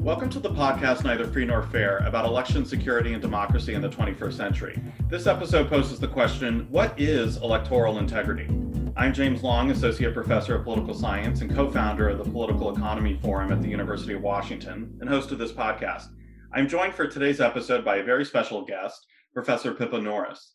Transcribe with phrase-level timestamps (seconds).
[0.00, 3.90] Welcome to the podcast Neither Free Nor Fair about election security and democracy in the
[3.90, 4.82] 21st century.
[5.10, 8.46] This episode poses the question What is electoral integrity?
[8.96, 13.18] I'm James Long, Associate Professor of Political Science and co founder of the Political Economy
[13.20, 16.06] Forum at the University of Washington and host of this podcast.
[16.54, 20.54] I'm joined for today's episode by a very special guest, Professor Pippa Norris.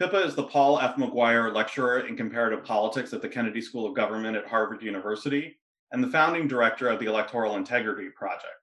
[0.00, 0.96] Pippa is the Paul F.
[0.96, 5.56] McGuire Lecturer in Comparative Politics at the Kennedy School of Government at Harvard University
[5.92, 8.56] and the founding director of the Electoral Integrity Project.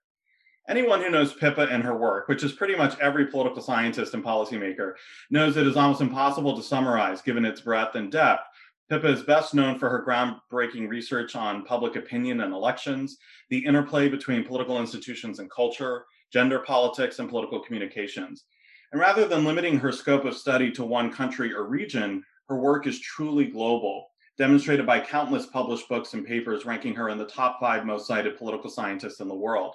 [0.68, 4.22] Anyone who knows Pippa and her work, which is pretty much every political scientist and
[4.22, 4.94] policymaker,
[5.30, 8.44] knows it is almost impossible to summarize given its breadth and depth.
[8.88, 13.18] Pippa is best known for her groundbreaking research on public opinion and elections,
[13.48, 18.44] the interplay between political institutions and culture, gender politics, and political communications.
[18.92, 22.86] And rather than limiting her scope of study to one country or region, her work
[22.86, 27.60] is truly global, demonstrated by countless published books and papers ranking her in the top
[27.60, 29.74] five most cited political scientists in the world.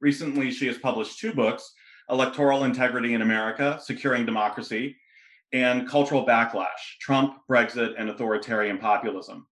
[0.00, 1.72] Recently, she has published two books
[2.08, 4.96] Electoral Integrity in America, Securing Democracy,
[5.52, 9.46] and Cultural Backlash Trump, Brexit, and Authoritarian Populism.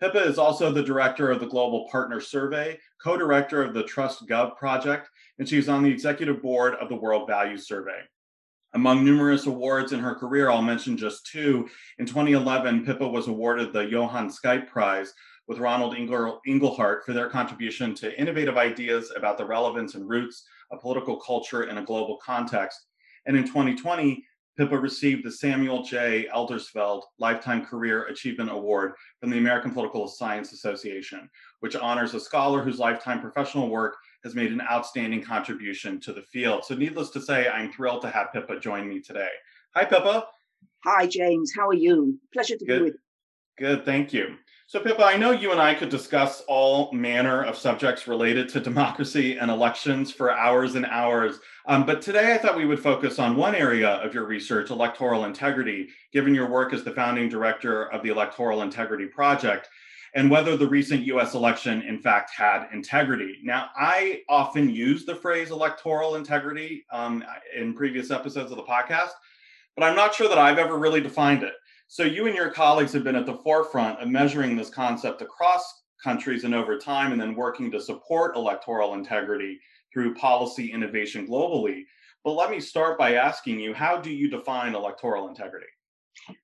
[0.00, 4.26] Pippa is also the director of the Global Party Survey, co director of the Trust
[4.28, 8.00] Gov project, and she's on the executive board of the World Values Survey.
[8.74, 11.66] Among numerous awards in her career, I'll mention just two.
[11.98, 15.14] In 2011, Pippa was awarded the Johan Skytte Prize
[15.48, 20.80] with Ronald Inglehart for their contribution to innovative ideas about the relevance and roots of
[20.80, 22.86] political culture in a global context.
[23.26, 24.24] And in 2020,
[24.56, 26.28] Pippa received the Samuel J.
[26.34, 31.28] Eldersveld Lifetime Career Achievement Award from the American Political Science Association,
[31.60, 36.22] which honors a scholar whose lifetime professional work has made an outstanding contribution to the
[36.22, 36.64] field.
[36.64, 39.28] So, needless to say, I'm thrilled to have Pippa join me today.
[39.74, 40.26] Hi, Pippa.
[40.84, 41.52] Hi, James.
[41.54, 42.18] How are you?
[42.32, 42.78] Pleasure to Good.
[42.78, 43.00] be with you.
[43.58, 44.36] Good, thank you.
[44.68, 48.58] So, Pippa, I know you and I could discuss all manner of subjects related to
[48.58, 51.38] democracy and elections for hours and hours.
[51.66, 55.24] Um, but today I thought we would focus on one area of your research, electoral
[55.24, 59.68] integrity, given your work as the founding director of the Electoral Integrity Project,
[60.16, 63.38] and whether the recent US election, in fact, had integrity.
[63.44, 67.22] Now, I often use the phrase electoral integrity um,
[67.56, 69.10] in previous episodes of the podcast,
[69.76, 71.54] but I'm not sure that I've ever really defined it.
[71.88, 75.82] So you and your colleagues have been at the forefront of measuring this concept across
[76.02, 79.58] countries and over time, and then working to support electoral integrity
[79.92, 81.82] through policy innovation globally.
[82.22, 85.66] But let me start by asking you, how do you define electoral integrity?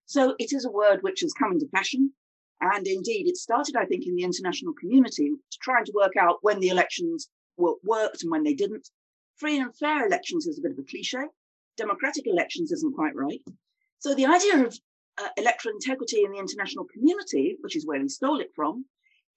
[0.06, 2.12] So it is a word which has come into fashion.
[2.60, 6.38] And indeed, it started, I think, in the international community to try to work out
[6.42, 8.88] when the elections were, worked and when they didn't.
[9.36, 11.24] Free and fair elections is a bit of a cliche.
[11.76, 13.40] Democratic elections isn't quite right.
[13.98, 14.78] So the idea of
[15.18, 18.84] uh, electoral integrity in the international community, which is where he stole it from,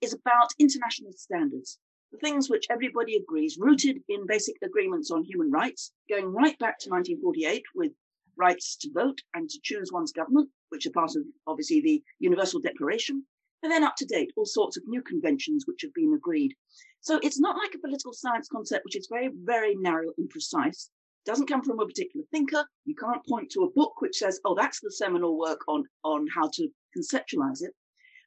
[0.02, 1.80] is about international standards,
[2.12, 6.80] the things which everybody agrees, rooted in basic agreements on human rights, going right back
[6.80, 7.92] to 1948 with
[8.38, 12.62] rights to vote and to choose one's government, which are part of obviously the Universal
[12.62, 13.26] Declaration,
[13.64, 16.54] and then up to date, all sorts of new conventions which have been agreed.
[17.02, 20.90] So it's not like a political science concept, which is very, very narrow and precise
[21.26, 22.66] doesn't come from a particular thinker.
[22.86, 26.28] You can't point to a book which says, oh, that's the seminal work on, on
[26.34, 27.72] how to conceptualize it.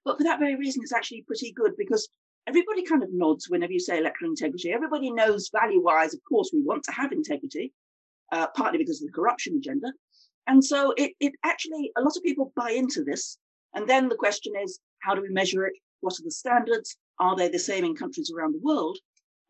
[0.04, 2.08] But for that very reason, it's actually pretty good because
[2.46, 4.72] everybody kind of nods whenever you say electoral integrity.
[4.72, 7.72] Everybody knows value wise, of course, we want to have integrity,
[8.32, 9.92] uh, partly because of the corruption agenda.
[10.46, 13.38] And so it, it actually, a lot of people buy into this.
[13.74, 15.74] And then the question is, how do we measure it?
[16.00, 16.96] What are the standards?
[17.20, 18.98] Are they the same in countries around the world?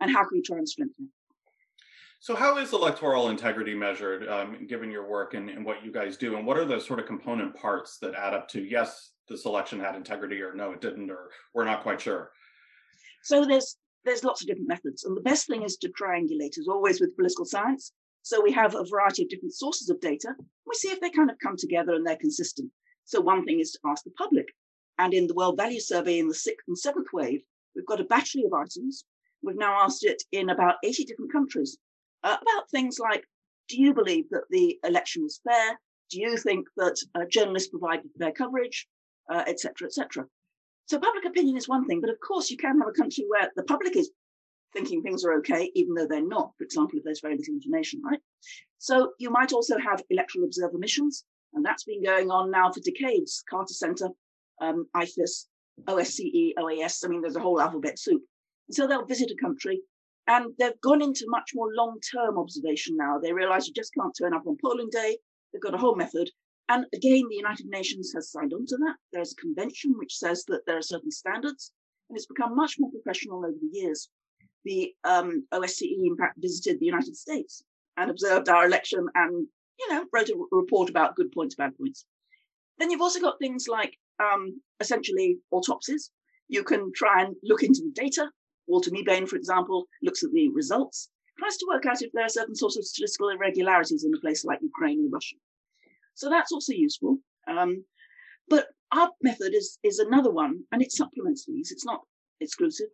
[0.01, 1.18] And how can we try and strengthen it?
[2.21, 6.17] So, how is electoral integrity measured, um, given your work and, and, what you guys
[6.17, 6.37] do?
[6.37, 9.79] And what are the sort of component parts that add up to yes, this election
[9.79, 12.33] had integrity, or no, it didn't, or we're not quite sure?
[13.23, 16.67] So there's there's lots of different methods, and the best thing is to triangulate, as
[16.69, 17.93] always with political science.
[18.23, 20.35] So we have a variety of different sources of data.
[20.67, 22.71] We see if they kind of come together and they're consistent.
[23.05, 24.49] So one thing is to ask the public,
[24.99, 27.43] and in the World Value Survey in the sixth and seventh wave,
[27.77, 29.05] we've got a battery of items.
[29.41, 31.79] We've now asked it in about 80 different countries
[32.25, 33.25] about things like
[33.69, 35.79] do you believe that the election was fair?
[36.11, 38.89] Do you think that uh, journalists provided fair coverage,
[39.31, 40.23] etc., uh, etc.?
[40.25, 40.29] Et
[40.87, 43.51] so public opinion is one thing, but of course you can have a country where
[43.57, 44.11] the public is
[44.73, 46.53] thinking things are okay, even though they're not.
[46.57, 48.21] For example, if there's very little information, right?
[48.79, 52.81] So you might also have electoral observer missions, and that's been going on now for
[52.81, 53.43] decades.
[53.49, 54.09] Carter Center,
[54.63, 55.47] um, IFES,
[55.87, 57.05] OSCE, OAS.
[57.05, 58.23] I mean, there's a whole alphabet soup.
[58.71, 59.83] so they'll visit a country
[60.29, 63.19] and they've gone into much more long term observation now.
[63.19, 65.19] They realize you just can't turn up on polling day.
[65.53, 66.31] They've got a whole method.
[66.69, 68.97] And again, the United Nations has signed on to that.
[69.13, 71.73] There's a convention which says that there are certain standards,
[72.09, 74.11] and it's become much more professional over the years.
[74.65, 77.63] the um, OSCE, in fact, visited the United States
[77.97, 79.47] and observed our election and,
[79.79, 82.05] you know, wrote a report about good points, bad points.
[82.79, 86.11] Then you've also got things like um, essentially autopsies.
[86.49, 88.31] You can try and look into the data.
[88.69, 92.29] Walter Mebane, for example, looks at the results, tries to work out if there are
[92.29, 95.37] certain sorts of statistical irregularities in a place like Ukraine or Russia.
[96.15, 97.19] So that's also useful.
[97.49, 97.85] Um,
[98.49, 101.73] but our method is, is another one, and it supplements these.
[101.73, 102.03] It's not
[102.41, 102.89] exclusive.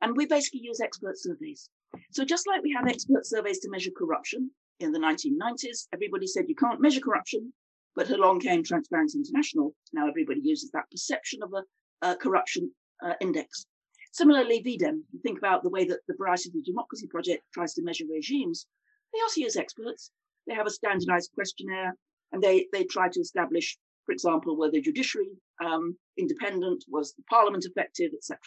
[0.00, 1.68] And we basically use expert surveys.
[2.10, 6.48] So just like we had expert surveys to measure corruption in the 1990s, everybody said
[6.48, 7.52] you can't measure corruption,
[7.94, 9.74] but along came Transparency International.
[9.92, 12.72] Now everybody uses that perception of a, a corruption
[13.04, 13.66] uh, index.
[14.12, 17.82] Similarly, V-Dem, think about the way that the Varieties of the Democracy Project tries to
[17.82, 18.66] measure regimes.
[19.12, 20.10] They also use experts.
[20.46, 21.96] They have a standardized questionnaire
[22.32, 25.30] and they, they try to establish, for example, were the judiciary
[25.64, 28.38] um, independent, was the parliament effective, etc.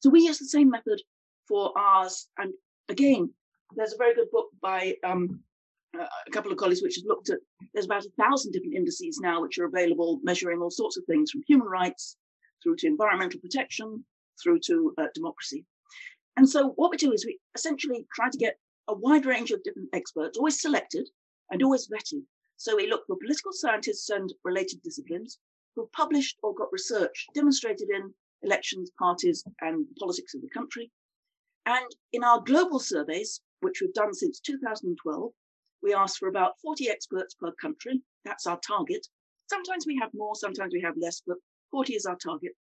[0.00, 1.00] So we use the same method
[1.48, 2.28] for ours.
[2.38, 2.52] And
[2.88, 3.32] again,
[3.74, 5.40] there's a very good book by um,
[5.94, 7.38] a couple of colleagues which has looked at,
[7.74, 11.30] there's about a thousand different indices now which are available measuring all sorts of things
[11.32, 12.16] from human rights
[12.62, 14.04] through to environmental protection,
[14.42, 15.64] through to uh, democracy.
[16.36, 18.58] And so what we do is we essentially try to get
[18.88, 21.08] a wide range of different experts, always selected
[21.50, 22.22] and always vetted.
[22.56, 25.38] So we look for political scientists and related disciplines
[25.74, 30.90] who've published or got research demonstrated in elections, parties, and politics of the country.
[31.66, 35.32] And in our global surveys, which we've done since 2012,
[35.82, 38.02] we ask for about 40 experts per country.
[38.24, 39.06] That's our target.
[39.48, 41.36] Sometimes we have more, sometimes we have less, but
[41.70, 42.52] 40 is our target.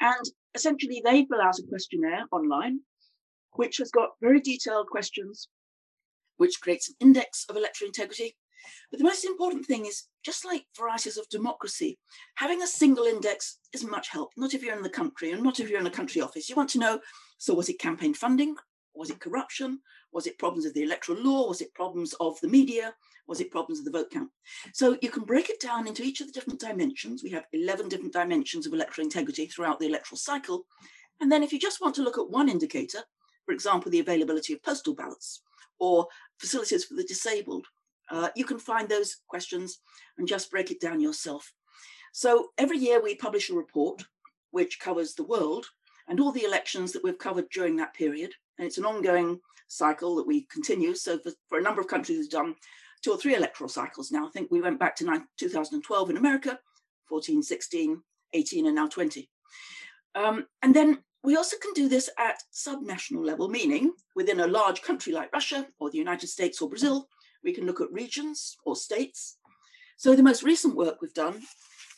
[0.00, 2.80] And essentially, they fill out a questionnaire online,
[3.52, 5.48] which has got very detailed questions,
[6.36, 8.36] which creates an index of electoral integrity,
[8.90, 11.98] but the most important thing is just like varieties of democracy,
[12.36, 15.60] having a single index isn't much help, not if you're in the country and not
[15.60, 16.48] if you're in a country office.
[16.48, 17.00] You want to know
[17.38, 18.56] so, was it campaign funding?
[18.94, 19.80] Was it corruption?
[20.12, 21.48] Was it problems of the electoral law?
[21.48, 22.94] Was it problems of the media?
[23.28, 24.30] Was it problems of the vote count?
[24.72, 27.22] So you can break it down into each of the different dimensions.
[27.22, 30.66] We have 11 different dimensions of electoral integrity throughout the electoral cycle.
[31.20, 33.00] And then if you just want to look at one indicator,
[33.44, 35.42] for example, the availability of postal ballots
[35.78, 36.06] or
[36.38, 37.66] facilities for the disabled
[38.10, 39.80] uh, you can find those questions
[40.18, 41.52] and just break it down yourself.
[42.12, 44.04] So every year we publish a report
[44.50, 45.66] which covers the world
[46.08, 48.32] and all the elections that we've covered during that period.
[48.58, 50.94] And it's an ongoing cycle that we continue.
[50.94, 52.54] So for, for a number of countries, we've done
[53.06, 54.26] two or three electoral cycles now.
[54.26, 56.58] I think we went back to 2012 in America,
[57.08, 59.30] 14, 16, 18, and now 20.
[60.16, 64.82] Um, and then we also can do this at subnational level, meaning within a large
[64.82, 67.08] country like Russia or the United States or Brazil,
[67.44, 69.38] we can look at regions or states.
[69.96, 71.42] So the most recent work we've done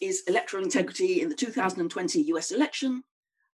[0.03, 3.03] is electoral integrity in the 2020 US election,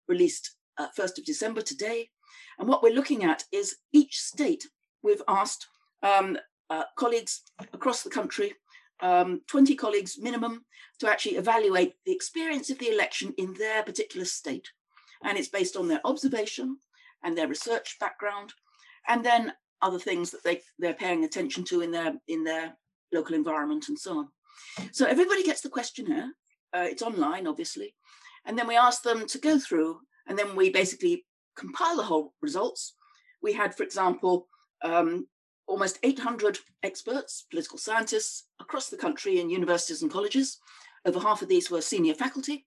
[0.08, 2.10] released uh, 1st of December today.
[2.58, 4.66] And what we're looking at is each state,
[5.04, 5.68] we've asked
[6.02, 6.36] um,
[6.70, 8.54] uh, colleagues across the country,
[9.00, 10.64] um, 20 colleagues minimum,
[10.98, 14.68] to actually evaluate the experience of the election in their particular state.
[15.22, 16.78] And it's based on their observation
[17.22, 18.52] and their research background,
[19.08, 19.52] and then
[19.82, 22.76] other things that they they're paying attention to in their in their
[23.12, 24.28] local environment and so on.
[24.92, 26.30] So everybody gets the questionnaire.
[26.74, 27.94] Uh, it's online, obviously,
[28.44, 31.24] and then we ask them to go through, and then we basically
[31.56, 32.94] compile the whole results.
[33.42, 34.48] We had, for example,
[34.82, 35.26] um,
[35.66, 40.58] almost 800 experts, political scientists across the country in universities and colleges.
[41.04, 42.66] Over half of these were senior faculty.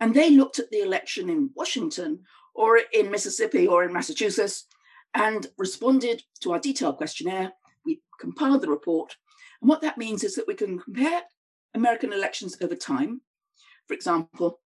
[0.00, 2.20] And they looked at the election in Washington
[2.54, 4.66] or in Mississippi or in Massachusetts
[5.14, 7.52] and responded to our detailed questionnaire.
[7.84, 9.16] We compiled the report.
[9.60, 11.22] And what that means is that we can compare
[11.74, 13.20] American elections over time.
[13.86, 14.60] For example,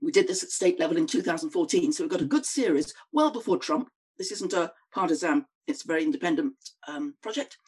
[0.00, 1.92] we did this at state level in 2014.
[1.92, 3.88] So we've got a good series well before Trump.
[4.18, 6.54] This isn't a partisan, it's a very independent
[6.88, 7.58] um, project.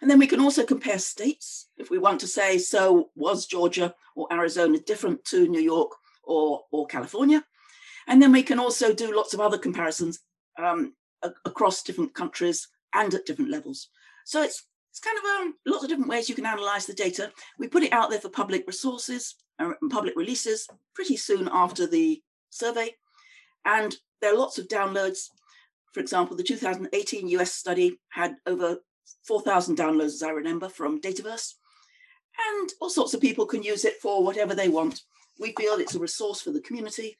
[0.00, 3.94] And then we can also compare states if we want to say, so was Georgia
[4.14, 5.90] or Arizona different to New York
[6.24, 7.44] or, or California?
[8.06, 10.20] And then we can also do lots of other comparisons
[10.58, 10.94] um,
[11.44, 13.88] across different countries and at different levels.
[14.24, 17.30] So it's it's kind of um, lots of different ways you can analyze the data.
[17.58, 21.86] We put it out there for public resources uh, and public releases pretty soon after
[21.86, 22.94] the survey.
[23.66, 25.28] And there are lots of downloads.
[25.96, 28.80] For example, the 2018 US study had over
[29.26, 31.54] 4,000 downloads, as I remember, from Dataverse.
[32.50, 35.00] And all sorts of people can use it for whatever they want.
[35.40, 37.16] We feel it's a resource for the community.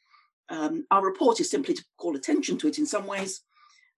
[0.50, 3.40] Um, our report is simply to call attention to it in some ways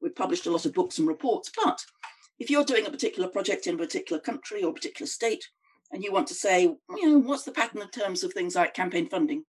[0.00, 1.84] We've published a lot of books and reports, but
[2.38, 5.44] if you're doing a particular project in a particular country or particular state,
[5.90, 6.78] and you want to say, you
[7.10, 9.44] know, what's the pattern in terms of things like campaign funding,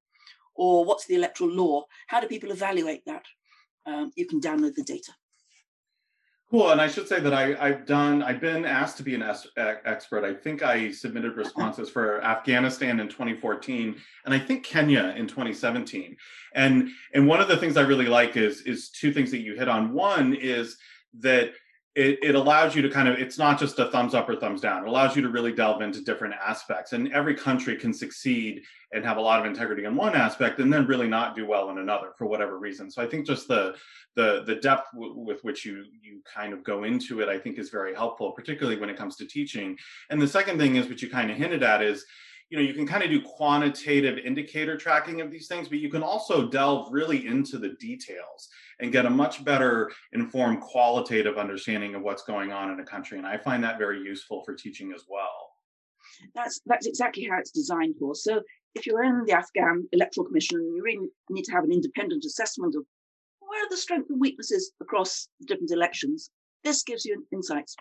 [0.56, 1.86] or what's the electoral law?
[2.08, 3.26] How do people evaluate that?
[3.86, 5.12] Um, you can download the data.
[6.52, 6.72] Cool.
[6.72, 10.26] And I should say that I, have done, I've been asked to be an expert.
[10.26, 16.18] I think I submitted responses for Afghanistan in 2014 and I think Kenya in 2017.
[16.56, 19.56] And and one of the things I really like is is two things that you
[19.56, 19.94] hit on.
[19.94, 20.78] One is
[21.20, 21.52] that
[22.00, 24.62] it, it allows you to kind of it's not just a thumbs up or thumbs
[24.62, 24.84] down.
[24.84, 28.64] It allows you to really delve into different aspects and every country can succeed
[28.94, 31.70] and have a lot of integrity in one aspect and then really not do well
[31.72, 32.90] in another for whatever reason.
[32.90, 33.76] So i think just the
[34.16, 37.60] the the depth w- with which you you kind of go into it i think
[37.60, 39.78] is very helpful particularly when it comes to teaching.
[40.10, 42.06] And the second thing is what you kind of hinted at is
[42.50, 45.90] you know you can kind of do quantitative indicator tracking of these things but you
[45.90, 51.96] can also delve really into the details and get a much better informed qualitative understanding
[51.96, 54.92] of what's going on in a country and i find that very useful for teaching
[54.94, 55.52] as well.
[56.34, 58.16] That's that's exactly how it's designed for.
[58.16, 58.42] So
[58.76, 62.76] if you're in the afghan electoral commission you really need to have an independent assessment
[62.76, 62.84] of
[63.40, 66.30] where the strengths and weaknesses across different elections.
[66.64, 67.76] This gives you insights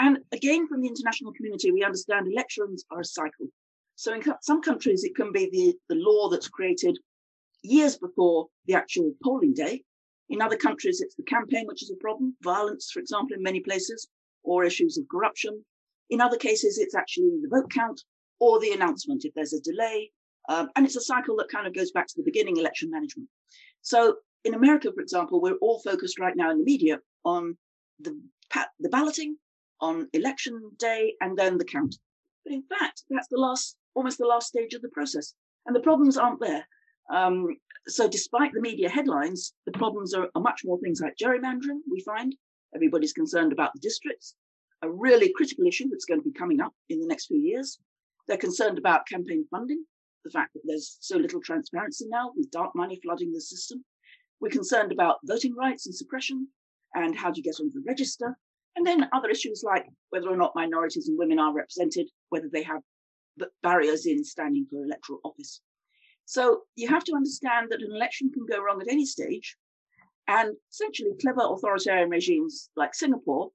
[0.00, 3.48] and again from the international community we understand elections are a cycle
[3.96, 6.98] so in some countries, it can be the, the law that's created
[7.62, 9.82] years before the actual polling day.
[10.28, 13.60] In other countries, it's the campaign which is a problem, violence, for example, in many
[13.60, 14.08] places,
[14.42, 15.64] or issues of corruption.
[16.10, 18.02] In other cases, it's actually the vote count
[18.40, 20.10] or the announcement if there's a delay.
[20.48, 23.28] Um, and it's a cycle that kind of goes back to the beginning election management.
[23.80, 27.56] So in America, for example, we're all focused right now in the media on
[28.00, 28.18] the,
[28.80, 29.36] the balloting,
[29.80, 31.96] on election day, and then the count.
[32.44, 35.34] But in fact, that's the last almost the last stage of the process.
[35.66, 36.66] And the problems aren't there.
[37.12, 41.80] Um, so, despite the media headlines, the problems are, are, much more things like gerrymandering,
[41.90, 42.34] we find.
[42.74, 44.34] Everybody's concerned about the districts,
[44.82, 47.78] a really critical issue that's going to be coming up in the next few years.
[48.26, 49.84] They're concerned about campaign funding,
[50.24, 53.84] the fact that there's so little transparency now with dark money flooding the system.
[54.40, 56.48] We're concerned about voting rights and suppression
[56.94, 58.36] and how do you get onto the register.
[58.76, 62.62] And then other issues like whether or not minorities and women are represented, whether they
[62.62, 62.82] have
[63.62, 65.60] barriers in standing for electoral office.
[66.24, 69.56] So you have to understand that an election can go wrong at any stage.
[70.26, 73.50] And essentially, clever authoritarian regimes like Singapore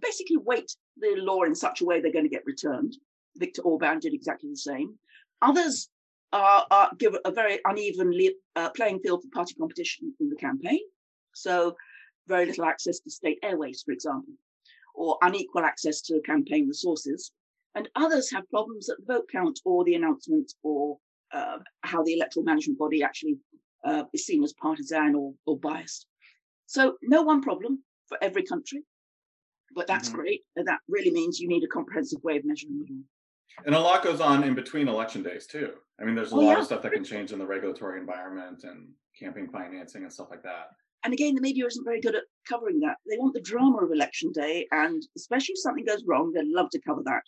[0.00, 2.96] basically weight the law in such a way they're going to get returned.
[3.36, 4.94] Viktor Orban did exactly the same.
[5.42, 5.88] Others
[6.32, 8.12] are, are give a very uneven
[8.56, 10.80] uh, playing field for party competition in the campaign.
[11.34, 11.76] So,
[12.26, 14.34] very little access to state airways, for example,
[14.94, 17.32] or unequal access to campaign resources
[17.74, 20.98] and others have problems at the vote count or the announcement or
[21.32, 23.36] uh, how the electoral management body actually
[23.84, 26.06] uh, is seen as partisan or, or biased.
[26.66, 28.82] So no one problem for every country,
[29.74, 30.18] but that's mm-hmm.
[30.18, 30.40] great.
[30.56, 33.66] And that really means you need a comprehensive way of measuring it all.
[33.66, 35.72] And a lot goes on in between election days too.
[36.00, 36.58] I mean, there's a oh, lot yeah.
[36.58, 38.88] of stuff that can change in the regulatory environment and
[39.18, 40.70] campaign financing and stuff like that.
[41.04, 42.96] And again, the media isn't very good at covering that.
[43.08, 46.70] They want the drama of election day, and especially if something goes wrong, they'd love
[46.70, 47.22] to cover that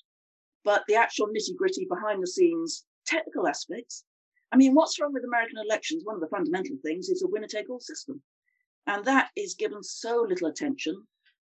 [0.67, 4.05] but the actual nitty gritty behind the scenes technical aspects.
[4.53, 6.03] I mean, what's wrong with American elections?
[6.05, 8.21] One of the fundamental things is a winner take all system.
[8.89, 11.01] And that is given so little attention,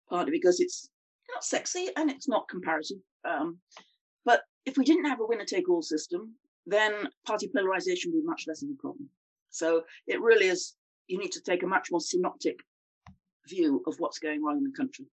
[0.08, 0.88] partly because it's
[1.34, 2.98] not sexy and it's not comparative.
[3.28, 3.58] Um,
[4.24, 6.34] but if we didn't have a winner take all system,
[6.66, 6.92] then
[7.26, 9.08] party polarization would be much less of a problem.
[9.50, 10.76] So it really is,
[11.08, 12.60] you need to take a much more synoptic
[13.48, 15.06] view of what's going wrong in the country.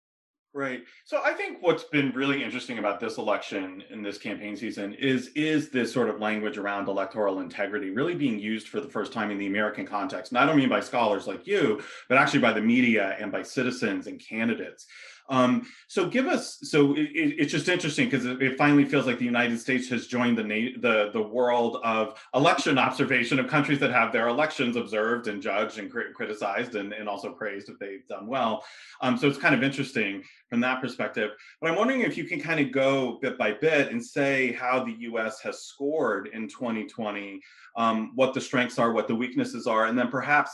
[0.56, 0.86] Right.
[1.04, 5.28] So I think what's been really interesting about this election in this campaign season is
[5.36, 9.32] is this sort of language around electoral integrity really being used for the first time
[9.32, 10.32] in the American context.
[10.32, 13.42] And I don't mean by scholars like you, but actually by the media and by
[13.42, 14.88] citizens and candidates.
[15.30, 16.60] Um, so give us.
[16.62, 20.08] So it, it's just interesting because it, it, finally feels like the United States has
[20.08, 20.44] joined the
[20.80, 25.80] the the world of election observation of countries that have their elections observed and judged
[25.80, 28.64] and crit- criticized and, and also praised if they've done well.
[29.02, 31.32] Um, so it's kind of interesting from that perspective.
[31.60, 34.84] But I'm wondering if you can kind of go bit by bit and say how
[34.84, 35.42] the U.S.
[35.42, 37.42] has scored in 2020,
[37.76, 40.52] um, what the strengths are, what the weaknesses are, and then perhaps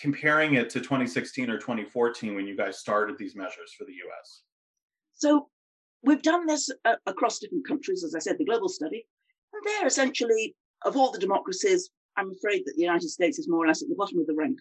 [0.00, 4.42] comparing it to 2016 or 2014 when you guys started these measures for the US?
[5.14, 5.48] So
[6.02, 9.06] we've done this uh, across different countries, as I said, the global study,
[9.52, 13.64] and they're essentially, of all the democracies, I'm afraid that the United States is more
[13.64, 14.58] or less at the bottom of the rank.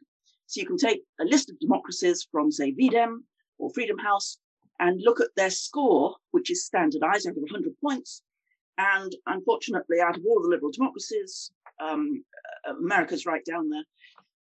[0.47, 3.23] So you can take a list of democracies from, say, V-Dem
[3.57, 4.37] or Freedom House
[4.79, 8.23] and look at their score, which is standardized out of 100 points.
[8.77, 12.23] And unfortunately, out of all the liberal democracies, um,
[12.67, 13.83] uh, America's right down there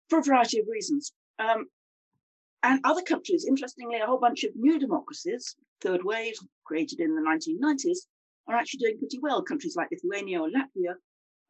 [0.09, 1.13] for a variety of reasons.
[1.39, 1.67] Um,
[2.63, 6.35] and other countries, interestingly, a whole bunch of new democracies, third wave,
[6.65, 7.99] created in the 1990s,
[8.49, 9.43] are actually doing pretty well.
[9.43, 10.95] Countries like Lithuania or Latvia,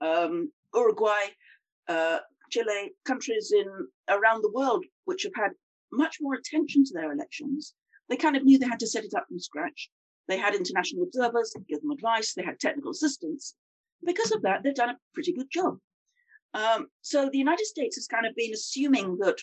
[0.01, 1.27] um, Uruguay,
[1.89, 2.19] uh,
[2.51, 3.67] Chile, countries in
[4.09, 5.53] around the world which have had
[5.93, 7.75] much more attention to their elections,
[8.09, 9.91] they kind of knew they had to set it up from scratch.
[10.27, 13.55] They had international observers, give them advice, they had technical assistance.
[14.05, 15.79] Because of that, they've done a pretty good job.
[16.55, 19.39] Um, so the United States has kind of been assuming that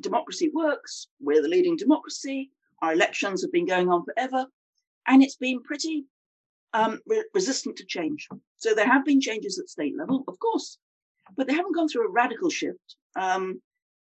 [0.00, 2.50] democracy works, we're the leading democracy,
[2.82, 4.46] our elections have been going on forever,
[5.06, 6.06] and it's been pretty
[6.72, 8.26] um, re- resistant to change.
[8.56, 10.78] So there have been changes at state level, of course,
[11.36, 12.96] but they haven't gone through a radical shift.
[13.16, 13.60] Um,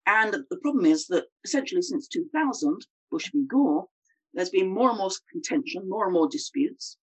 [0.06, 3.44] and the problem is that essentially since 2000, Bush v.
[3.48, 3.88] Gore,
[4.34, 6.98] there's been more and more contention, more and more disputes.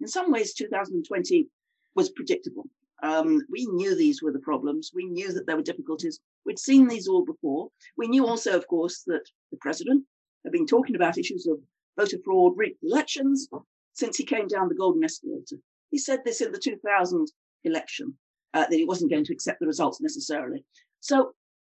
[0.00, 1.48] In some ways, 2020
[1.94, 2.66] was predictable.
[3.02, 4.90] Um, we knew these were the problems.
[4.94, 6.20] We knew that there were difficulties.
[6.44, 7.68] We'd seen these all before.
[7.96, 10.04] We knew also, of course, that the president
[10.44, 11.58] had been talking about issues of
[11.98, 13.48] voter fraud, rigged elections
[13.94, 15.56] since he came down the golden escalator.
[15.90, 17.26] He said this in the 2000
[17.64, 18.14] election,
[18.54, 20.64] uh, that he wasn't going to accept the results necessarily.
[21.00, 21.32] So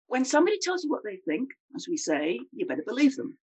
[0.06, 3.38] when somebody tells you what they think, as we say, you better believe them.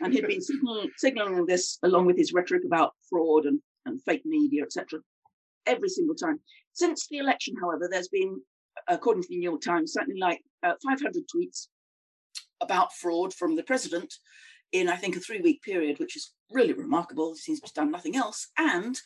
[0.00, 4.22] And he'd been signaling, signaling this along with his rhetoric about fraud and, and fake
[4.24, 5.00] media, etc.,
[5.70, 6.40] every single time.
[6.72, 8.40] Since the election, however, there's been,
[8.88, 11.68] according to the New York Times, something like uh, 500 tweets
[12.60, 14.12] about fraud from the president
[14.72, 17.32] in, I think, a three week period, which is really remarkable.
[17.32, 18.48] He seems to have done nothing else.
[18.58, 18.98] And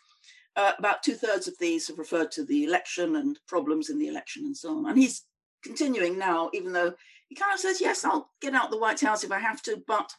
[0.56, 4.08] uh, about two thirds of these have referred to the election and problems in the
[4.08, 4.86] election and so on.
[4.86, 5.24] And he's
[5.62, 6.94] continuing now, even though
[7.28, 9.82] he kind of says, yes, I'll get out the White House if I have to,
[9.86, 10.12] but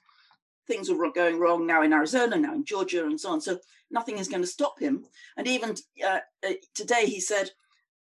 [0.67, 3.41] things are going wrong now in Arizona, now in Georgia, and so on.
[3.41, 3.59] So
[3.91, 5.05] nothing is going to stop him.
[5.37, 7.51] And even uh, uh, today, he said,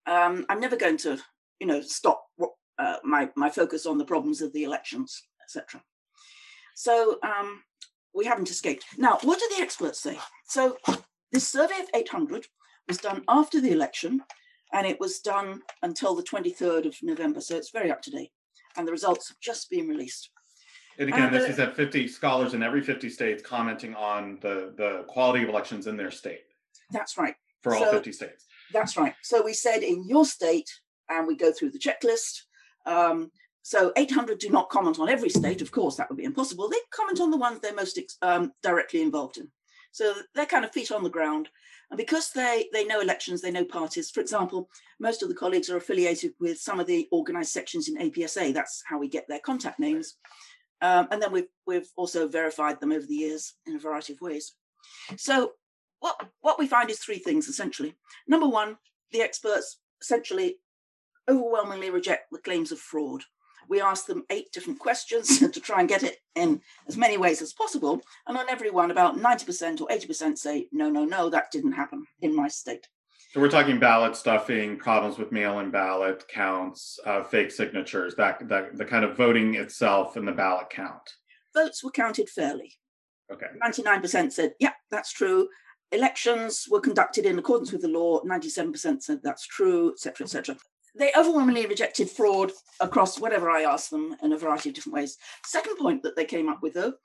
[0.06, 1.20] um, "I'm never going to,
[1.60, 2.26] you know, stop
[2.78, 5.82] uh, my my focus on the problems of the elections, etc."
[6.76, 7.64] So um,
[8.14, 8.86] we haven't escaped.
[8.98, 10.18] Now, what do the experts say?
[10.48, 10.78] So
[11.32, 12.48] this survey of 800
[12.88, 14.22] was done after the election,
[14.74, 17.42] and it was done until the 23rd of November.
[17.42, 18.32] So it's very up to date,
[18.76, 20.30] and the results have just been released.
[21.02, 25.04] And again, this is at 50 scholars in every 50 states commenting on the, the
[25.08, 26.42] quality of elections in their state.
[26.92, 27.34] That's right.
[27.64, 28.46] For all so, 50 states.
[28.72, 29.16] That's right.
[29.24, 30.70] So we said in your state,
[31.10, 32.42] and we go through the checklist.
[32.86, 33.32] Um,
[33.64, 35.64] so 800 do not comment on every state.
[35.64, 36.70] Of course, that would be impossible.
[36.70, 39.48] They comment on the ones they're most um, directly involved in.
[39.92, 41.50] So they're kind of feet on the ground.
[41.90, 44.12] And because they, they know elections, they know parties.
[44.12, 47.98] For example, most of the colleagues are affiliated with some of the organized sections in
[47.98, 48.54] APSA.
[48.54, 50.16] That's how we get their contact names.
[50.82, 54.22] Um, and then we've, we've also verified them over the years in a variety of
[54.22, 54.54] ways.
[55.18, 55.54] So
[56.00, 57.96] what, what we find is three things essentially.
[58.28, 58.78] Number one,
[59.12, 60.58] the experts essentially
[61.30, 63.24] overwhelmingly reject the claims of fraud.
[63.70, 67.42] We ask them eight different questions to try and get it in as many ways
[67.42, 68.02] as possible.
[68.28, 72.06] And on every one, about 90% or 80% say, no, no, no, that didn't happen
[72.22, 72.88] in my state.
[73.32, 78.78] So we're talking ballot stuffing, problems with mail-in ballot counts, uh, fake signatures, that, that
[78.78, 81.16] the kind of voting itself and the ballot count.
[81.54, 82.74] Votes were counted fairly.
[83.32, 83.46] Okay.
[83.66, 85.48] 99% said, yeah, that's true.
[85.94, 88.22] Elections were conducted in accordance with the law.
[88.24, 90.58] 97% said that's true, etc., etc.
[91.00, 95.18] They overwhelmingly rejected fraud across whatever I asked them in a variety of different ways.
[95.46, 96.96] Second point that they came up with, though,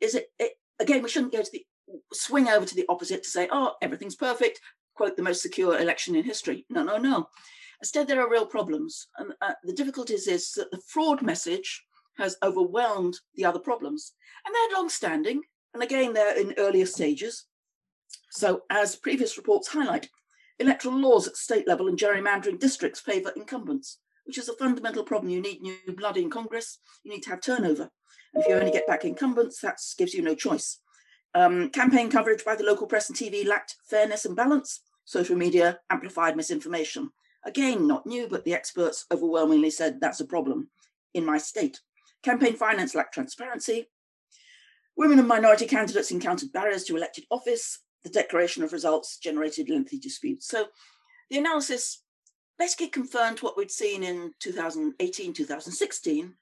[0.00, 1.64] is it, it again we shouldn't go to the
[2.12, 4.60] swing over to the opposite to say, oh, everything's perfect,
[4.96, 6.66] quote, the most secure election in history.
[6.68, 7.28] No, no, no.
[7.80, 9.08] Instead, there are real problems.
[9.18, 11.84] And uh, the difficulties is that the fraud message
[12.18, 14.12] has overwhelmed the other problems.
[14.44, 15.42] And they're long standing.
[15.74, 17.44] And again, they're in earlier stages.
[18.30, 20.08] So, as previous reports highlight,
[20.58, 25.30] electoral laws at state level and gerrymandering districts favour incumbents, which is a fundamental problem.
[25.30, 27.90] You need new blood in Congress, you need to have turnover.
[28.34, 30.78] And if you only get back incumbents, that gives you no choice.
[31.34, 34.80] Um, campaign coverage by the local press and TV lacked fairness and balance.
[35.06, 37.10] Social media amplified misinformation.
[37.44, 40.68] Again, not new, but the experts overwhelmingly said that's a problem
[41.14, 41.80] in my state.
[42.22, 43.88] Campaign finance lacked transparency.
[44.96, 47.78] Women and minority candidates encountered barriers to elected office.
[48.02, 50.48] The declaration of results generated lengthy disputes.
[50.48, 50.66] So
[51.30, 52.02] the analysis
[52.58, 56.34] basically confirmed what we'd seen in 2018, 2016,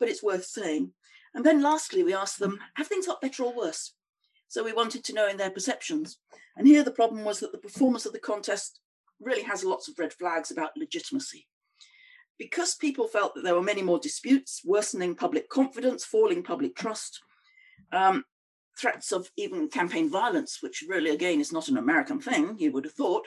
[0.00, 0.92] but it's worth saying.
[1.34, 3.92] And then lastly, we asked them, have things got better or worse?
[4.48, 6.18] So we wanted to know in their perceptions.
[6.56, 8.80] And here the problem was that the performance of the contest
[9.20, 11.46] really has lots of red flags about legitimacy.
[12.38, 17.20] Because people felt that there were many more disputes, worsening public confidence, falling public trust,
[17.92, 18.24] um,
[18.78, 22.84] threats of even campaign violence, which really, again, is not an American thing, you would
[22.84, 23.26] have thought,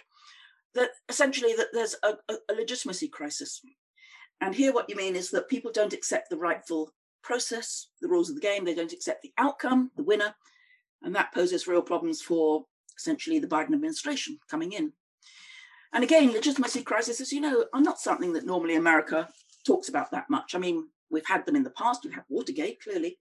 [0.73, 3.62] that essentially that there's a, a legitimacy crisis.
[4.39, 8.29] And here what you mean is that people don't accept the rightful process, the rules
[8.29, 10.34] of the game, they don't accept the outcome, the winner,
[11.03, 12.65] and that poses real problems for
[12.97, 14.93] essentially the Biden administration coming in.
[15.93, 19.27] And again, legitimacy crises, as you know, are not something that normally America
[19.65, 20.55] talks about that much.
[20.55, 23.17] I mean, we've had them in the past, we've had Watergate, clearly,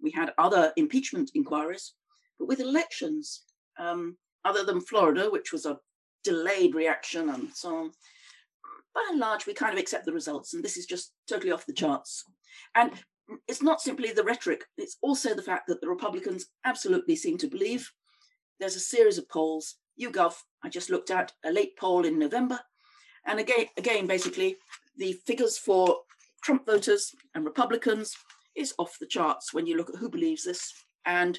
[0.00, 1.94] We had other impeachment inquiries,
[2.38, 3.42] but with elections,
[3.78, 5.78] um, other than Florida, which was a
[6.22, 7.90] delayed reaction and so on,
[8.94, 10.54] by and large, we kind of accept the results.
[10.54, 12.24] And this is just totally off the charts.
[12.74, 12.92] And
[13.48, 17.46] it's not simply the rhetoric, it's also the fact that the Republicans absolutely seem to
[17.46, 17.90] believe.
[18.60, 19.76] There's a series of polls.
[20.00, 22.60] YouGov, I just looked at a late poll in November.
[23.26, 24.56] And again, again, basically,
[24.96, 25.98] the figures for
[26.42, 28.14] Trump voters and Republicans
[28.54, 30.72] is off the charts when you look at who believes this.
[31.06, 31.38] And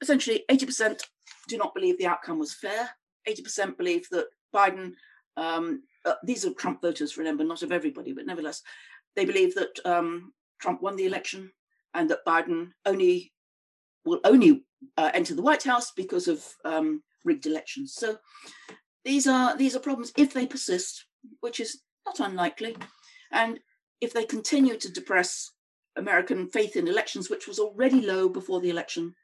[0.00, 1.00] essentially, 80%
[1.48, 2.90] do not believe the outcome was fair.
[3.28, 4.92] 80% believe that Biden,
[5.36, 8.62] um, uh, these are Trump voters, remember, not of everybody, but nevertheless,
[9.16, 11.50] they believe that um, Trump won the election
[11.94, 13.32] and that Biden only
[14.04, 14.64] will only
[14.96, 17.94] uh, enter the White House because of um, rigged elections.
[17.94, 18.18] So
[19.04, 21.06] these are these are problems if they persist,
[21.40, 22.76] which is not unlikely,
[23.32, 23.60] and
[24.00, 25.52] if they continue to depress
[25.96, 29.14] American faith in elections, which was already low before the election,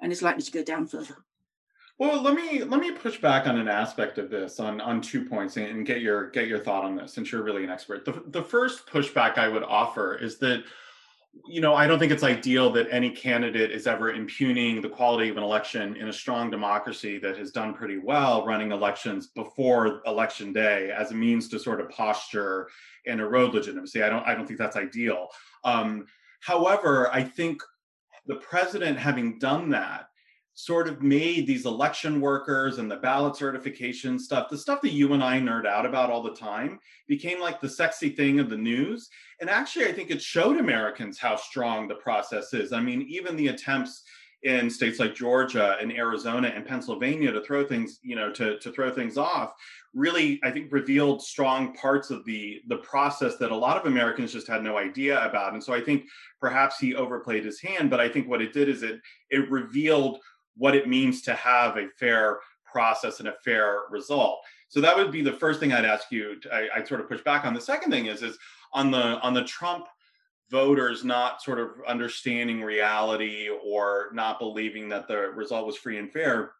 [0.00, 1.16] and is likely to go down further.
[2.02, 5.24] Well, let me let me push back on an aspect of this on on two
[5.24, 8.04] points and get your get your thought on this since you're really an expert.
[8.04, 10.64] The the first pushback I would offer is that
[11.46, 15.28] you know, I don't think it's ideal that any candidate is ever impugning the quality
[15.28, 20.02] of an election in a strong democracy that has done pretty well running elections before
[20.04, 22.68] election day as a means to sort of posture
[23.06, 24.02] and erode legitimacy.
[24.02, 25.28] I don't I don't think that's ideal.
[25.62, 26.06] Um,
[26.40, 27.62] however, I think
[28.26, 30.08] the president having done that
[30.54, 35.14] sort of made these election workers and the ballot certification stuff, the stuff that you
[35.14, 38.56] and I nerd out about all the time, became like the sexy thing of the
[38.56, 39.08] news.
[39.40, 42.72] And actually, I think it showed Americans how strong the process is.
[42.72, 44.04] I mean, even the attempts
[44.42, 48.72] in states like Georgia and Arizona and Pennsylvania to throw things, you know, to, to
[48.72, 49.54] throw things off,
[49.94, 54.32] really, I think, revealed strong parts of the the process that a lot of Americans
[54.32, 55.52] just had no idea about.
[55.52, 56.06] And so I think
[56.40, 60.18] perhaps he overplayed his hand, but I think what it did is it it revealed
[60.56, 64.40] what it means to have a fair process and a fair result.
[64.68, 66.40] So that would be the first thing I'd ask you.
[66.40, 67.54] To, I, I'd sort of push back on.
[67.54, 68.38] The second thing is is
[68.72, 69.86] on the on the Trump
[70.50, 76.12] voters not sort of understanding reality or not believing that the result was free and
[76.12, 76.52] fair.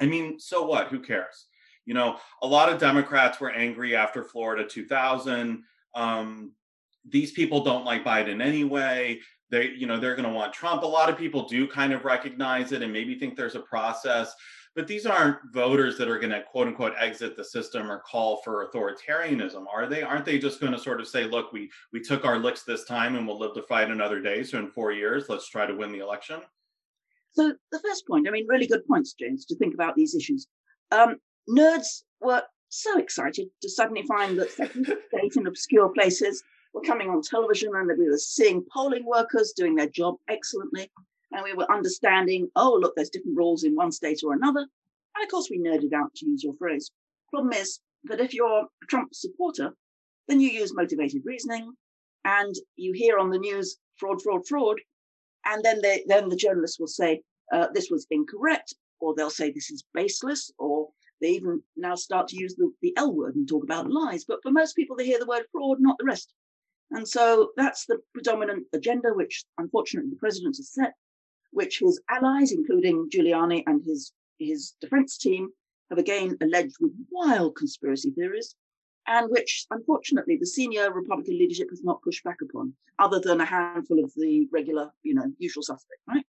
[0.00, 0.88] I mean, so what?
[0.88, 1.46] Who cares?
[1.84, 5.64] You know, a lot of Democrats were angry after Florida 2000.
[5.94, 6.52] Um,
[7.08, 9.18] these people don't like Biden anyway
[9.52, 10.82] they you know they're going to want trump.
[10.82, 14.34] A lot of people do kind of recognize it and maybe think there's a process
[14.74, 18.40] but these aren't voters that are going to quote unquote exit the system or call
[18.42, 20.02] for authoritarianism are they?
[20.02, 22.84] Aren't they just going to sort of say look we we took our licks this
[22.84, 25.74] time and we'll live to fight another day so in four years let's try to
[25.74, 26.40] win the election
[27.32, 30.46] so the first point i mean really good points james to think about these issues.
[30.90, 31.16] Um,
[31.48, 37.10] nerds were so excited to suddenly find that second state in obscure places were coming
[37.10, 40.90] on television and we were seeing polling workers doing their job excellently.
[41.32, 44.60] And we were understanding, oh, look, there's different rules in one state or another.
[44.60, 46.90] And of course, we nerded out to use your phrase.
[47.30, 49.74] Problem is that if you're a Trump supporter,
[50.28, 51.72] then you use motivated reasoning
[52.24, 54.80] and you hear on the news fraud, fraud, fraud.
[55.44, 59.50] And then they, then the journalists will say, uh, this was incorrect, or they'll say
[59.50, 60.88] this is baseless, or
[61.20, 64.24] they even now start to use the, the L word and talk about lies.
[64.24, 66.32] But for most people, they hear the word fraud, not the rest.
[66.92, 70.94] And so that's the predominant agenda, which unfortunately the president has set,
[71.50, 75.48] which his allies, including Giuliani and his, his defense team,
[75.88, 78.54] have again alleged with wild conspiracy theories,
[79.06, 83.44] and which unfortunately the senior Republican leadership has not pushed back upon, other than a
[83.44, 86.24] handful of the regular, you know, usual suspects, right?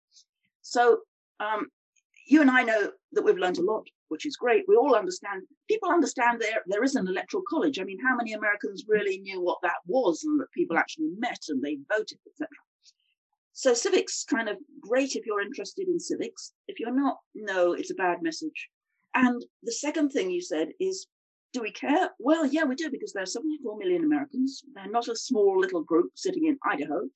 [0.63, 1.01] So
[1.41, 1.67] um,
[2.27, 4.65] you and I know that we've learned a lot, which is great.
[4.69, 7.81] We all understand, people understand there, there is an electoral college.
[7.81, 11.41] I mean, how many Americans really knew what that was and that people actually met
[11.49, 12.49] and they voted, etc.
[13.55, 16.53] So civics kind of great if you're interested in civics.
[16.69, 18.69] If you're not, no, it's a bad message.
[19.15, 21.07] And the second thing you said is,
[21.55, 22.11] do we care?
[22.19, 24.63] Well, yeah, we do because there are 74 million Americans.
[24.75, 27.09] They're not a small little group sitting in Idaho.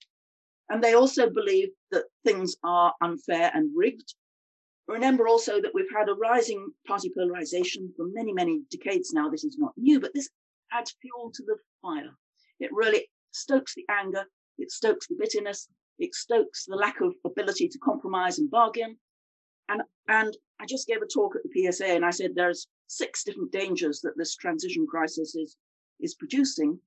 [0.71, 4.15] And they also believe that things are unfair and rigged
[4.89, 9.29] Remember also that we've had a rising party polarization for many, many decades now.
[9.29, 10.29] This is not new, but this
[10.73, 12.11] adds fuel to the fire.
[12.61, 14.25] It really stokes the anger,
[14.59, 15.69] it stokes the bitterness,
[15.99, 18.97] it stokes the lack of ability to compromise and bargain.
[19.69, 23.25] And, and I just gave a talk at the PSA and I said there's six
[23.25, 25.57] different dangers that this transition crisis is,
[26.01, 26.79] is producing.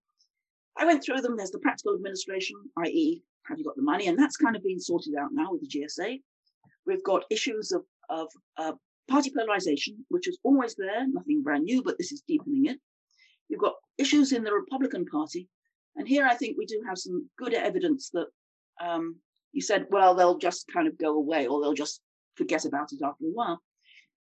[0.77, 1.35] I went through them.
[1.35, 4.07] There's the practical administration, i.e., have you got the money?
[4.07, 6.21] And that's kind of been sorted out now with the GSA.
[6.89, 8.73] We've got issues of, of uh,
[9.08, 12.80] party polarization, which is always there, nothing brand new, but this is deepening it.
[13.47, 15.47] You've got issues in the Republican Party.
[15.95, 18.28] And here I think we do have some good evidence that
[18.82, 19.17] um,
[19.52, 22.02] you said, well, they'll just kind of go away or they'll just
[22.36, 23.62] forget about it after a while.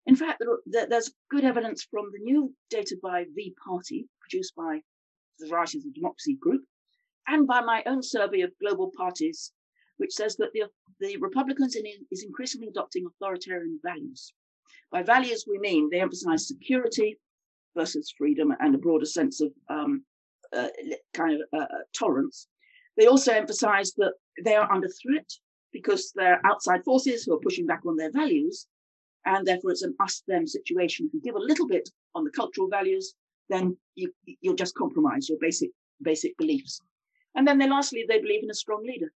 [0.07, 4.81] In fact, there, there's good evidence from the new data by V Party, produced by
[5.39, 6.63] the Varieties of Democracy Group,
[7.29, 9.53] and by my own survey of global parties,
[9.99, 10.65] which says that the,
[11.01, 14.33] the Republicans in, is increasingly adopting authoritarian values.
[14.91, 17.19] By values, we mean they emphasize security
[17.77, 20.03] versus freedom and a broader sense of um,
[20.57, 20.69] uh,
[21.15, 22.49] kind of uh, uh, tolerance.
[22.97, 25.31] They also emphasize that they are under threat
[25.73, 28.67] because they're outside forces who are pushing back on their values.
[29.27, 31.07] And therefore, it's an us them situation.
[31.07, 33.15] If you give a little bit on the cultural values,
[33.49, 35.71] then you, you'll just compromise your basic,
[36.03, 36.81] basic beliefs.
[37.35, 39.13] And then they lastly, they believe in a strong leader.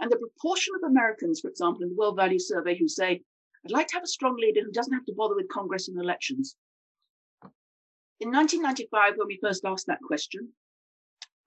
[0.00, 3.22] And the proportion of Americans, for example, in the World Value Survey, who say,
[3.64, 6.00] I'd like to have a strong leader who doesn't have to bother with Congress and
[6.00, 6.56] elections.
[8.20, 10.48] In 1995, when we first asked that question,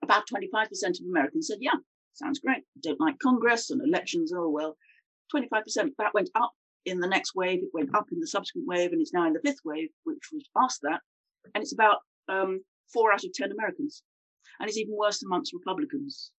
[0.03, 1.75] about 25% of Americans said, yeah,
[2.13, 2.63] sounds great.
[2.81, 4.31] Don't like Congress and elections.
[4.35, 4.77] Oh, well,
[5.35, 5.91] 25%.
[5.97, 6.51] That went up
[6.85, 7.59] in the next wave.
[7.59, 10.29] It went up in the subsequent wave, and it's now in the fifth wave, which
[10.31, 10.99] was past that.
[11.55, 11.97] And it's about
[12.29, 12.61] um,
[12.91, 14.03] four out of 10 Americans.
[14.59, 16.31] And it's even worse amongst Republicans.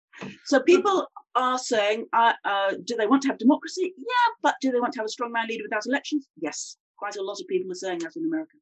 [0.46, 3.94] So people are saying, uh, uh, do they want to have democracy?
[3.98, 6.28] Yeah, but do they want to have a strong man leader without elections?
[6.40, 6.78] Yes.
[6.98, 8.58] Quite a lot of people are saying that in America.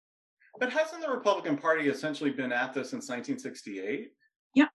[0.60, 4.12] But hasn't the Republican Party essentially been at this since 1968?
[4.56, 4.66] Yeah,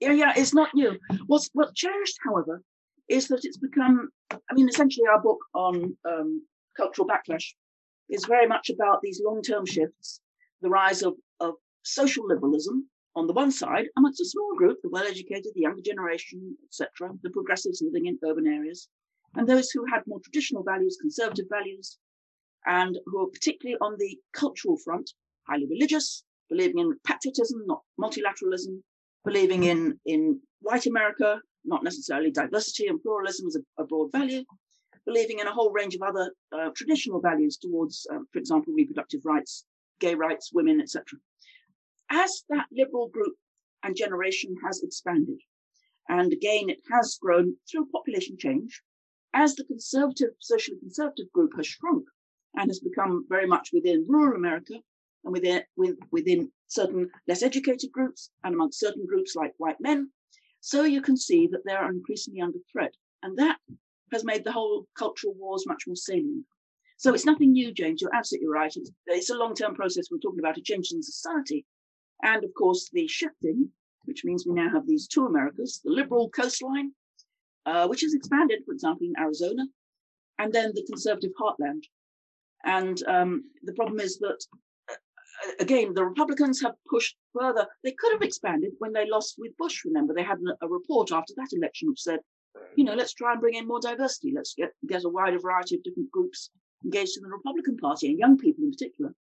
[0.00, 0.32] yeah, yeah.
[0.36, 0.98] it's not new.
[1.26, 2.62] What's what's changed, however,
[3.08, 4.08] is that it's become.
[4.32, 6.42] I mean, essentially, our book on um,
[6.76, 7.44] cultural backlash
[8.08, 10.20] is very much about these long-term shifts,
[10.60, 14.88] the rise of of social liberalism on the one side amongst a small group, the
[14.88, 18.88] well-educated, the younger generation, etc., the progressives living in urban areas,
[19.34, 21.98] and those who had more traditional values, conservative values,
[22.66, 25.10] and who are particularly on the cultural front,
[25.48, 28.82] highly religious, believing in patriotism, not multilateralism,
[29.24, 34.44] believing in, in white America, not necessarily diversity and pluralism as a, a broad value,
[35.06, 39.20] believing in a whole range of other uh, traditional values towards, uh, for example, reproductive
[39.24, 39.64] rights,
[40.00, 41.04] gay rights, women, etc.
[42.14, 43.36] As that liberal group
[43.82, 45.40] and generation has expanded,
[46.10, 48.82] and again, it has grown through population change,
[49.32, 52.04] as the conservative, socially conservative group has shrunk
[52.54, 54.74] and has become very much within rural America
[55.24, 60.10] and within, with, within certain less educated groups and amongst certain groups like white men.
[60.60, 62.94] So you can see that they are increasingly under threat.
[63.22, 63.58] And that
[64.12, 66.44] has made the whole cultural wars much more salient.
[66.98, 68.02] So it's nothing new, James.
[68.02, 68.76] You're absolutely right.
[68.76, 70.08] It's, it's a long term process.
[70.10, 71.64] We're talking about a change in society.
[72.22, 73.70] And of course, the shifting,
[74.04, 76.92] which means we now have these two Americas the liberal coastline,
[77.66, 79.66] uh, which has expanded, for example, in Arizona,
[80.38, 81.82] and then the conservative heartland.
[82.64, 84.38] And um, the problem is that
[85.60, 87.66] again, the Republicans have pushed further.
[87.82, 89.84] They could have expanded when they lost with Bush.
[89.84, 92.20] Remember, they had a report after that election which said,
[92.76, 94.32] you know, let's try and bring in more diversity.
[94.34, 96.50] Let's get get a wider variety of different groups
[96.84, 99.14] engaged in the Republican Party and young people in particular.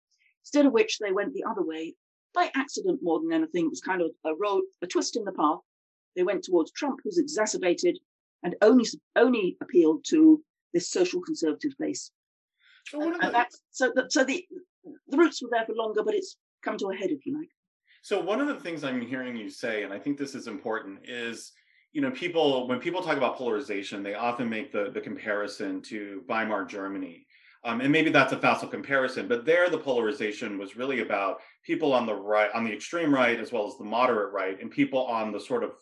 [0.42, 1.94] Instead of which they went the other way
[2.34, 3.66] by accident more than anything.
[3.66, 5.58] It was kind of a road, a twist in the path.
[6.16, 7.98] They went towards Trump, who's exacerbated
[8.42, 12.10] and only only appealed to this social conservative base.
[12.86, 14.46] So, and, and so, the, so the
[15.08, 17.48] the roots were there for longer, but it's come to a head, if you like.
[18.02, 21.00] So one of the things I'm hearing you say, and I think this is important,
[21.04, 21.52] is
[21.92, 26.22] you know people when people talk about polarization, they often make the the comparison to
[26.28, 27.26] Weimar Germany.
[27.62, 31.92] Um, and maybe that's a facile comparison, but there the polarization was really about people
[31.92, 35.04] on the right, on the extreme right, as well as the moderate right, and people
[35.04, 35.72] on the sort of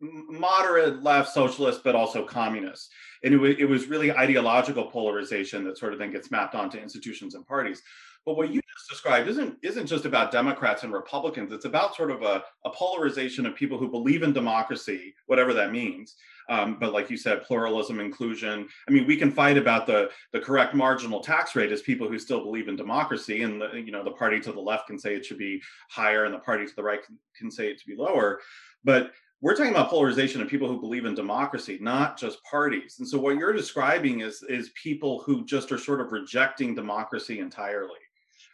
[0.00, 2.92] moderate left socialist, but also communist.
[3.24, 6.78] And it, w- it was really ideological polarization that sort of then gets mapped onto
[6.78, 7.82] institutions and parties.
[8.26, 11.52] But what you just described isn't isn't just about Democrats and Republicans.
[11.52, 15.72] It's about sort of a, a polarization of people who believe in democracy, whatever that
[15.72, 16.16] means.
[16.50, 18.68] Um, but like you said, pluralism, inclusion.
[18.88, 22.18] I mean, we can fight about the the correct marginal tax rate as people who
[22.18, 25.14] still believe in democracy, and the, you know the party to the left can say
[25.14, 27.86] it should be higher, and the party to the right can, can say it to
[27.86, 28.40] be lower.
[28.84, 32.96] But we're talking about polarization of people who believe in democracy, not just parties.
[32.98, 37.40] And so what you're describing is is people who just are sort of rejecting democracy
[37.40, 38.00] entirely.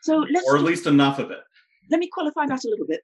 [0.05, 1.39] So let's or at least enough of it.
[1.91, 3.01] Let me qualify that a little bit.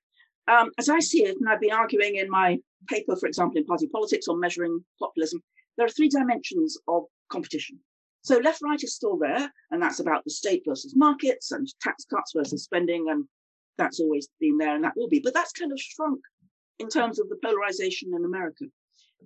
[0.48, 2.58] Um, as I see it, and I've been arguing in my
[2.88, 5.40] paper, for example, in party politics on measuring populism,
[5.76, 7.78] there are three dimensions of competition.
[8.20, 12.04] So left right is still there, and that's about the state versus markets and tax
[12.04, 13.24] cuts versus spending, and
[13.78, 15.20] that's always been there and that will be.
[15.20, 16.20] But that's kind of shrunk
[16.80, 18.66] in terms of the polarization in America.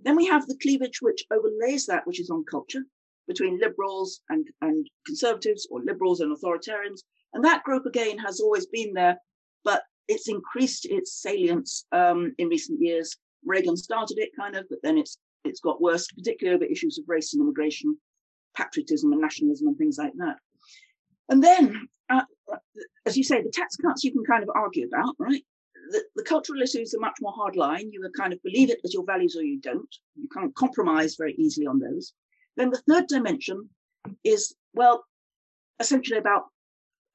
[0.04, 2.84] Then we have the cleavage which overlays that, which is on culture
[3.26, 7.00] between liberals and, and conservatives or liberals and authoritarians,
[7.34, 9.18] and that group again has always been there,
[9.64, 13.16] but it's increased its salience um, in recent years.
[13.44, 17.04] Reagan started it kind of, but then it's it's got worse, particularly over issues of
[17.06, 17.98] race and immigration,
[18.56, 20.36] patriotism and nationalism and things like that.
[21.28, 22.56] And then, uh, uh,
[23.06, 25.42] as you say, the tax cuts you can kind of argue about, right?
[25.90, 27.90] The, the, cultural issues are much more hard line.
[27.92, 29.94] You kind of believe it as your values or you don't.
[30.16, 32.14] You can't compromise very easily on those.
[32.56, 33.68] Then the third dimension
[34.22, 35.04] is, well,
[35.78, 36.44] essentially about,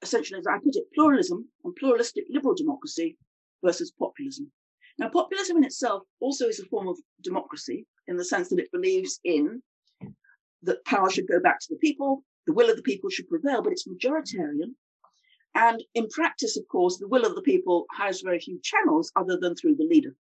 [0.02, 3.18] essentially, as I put it, pluralism and pluralistic liberal democracy
[3.64, 4.52] versus populism.
[4.98, 8.72] Now, populism in itself also is a form of democracy in the sense that it
[8.72, 9.62] believes in
[10.64, 13.62] that power should go back to the people, the will of the people should prevail,
[13.62, 14.74] but it's majoritarian.
[15.56, 19.38] And in practice, of course, the will of the people has very few channels other
[19.38, 20.16] than through the leader.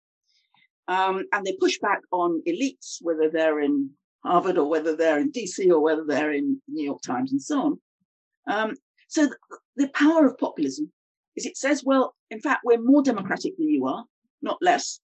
[0.88, 3.90] Um, and they push back on elites, whether they're in
[4.24, 7.60] Harvard or whether they're in DC or whether they're in New York Times and so
[7.60, 7.80] on.
[8.46, 8.74] Um,
[9.08, 9.36] so the,
[9.76, 10.92] the power of populism
[11.36, 14.04] is it says, well, in fact, we're more democratic than you are,
[14.42, 15.00] not less.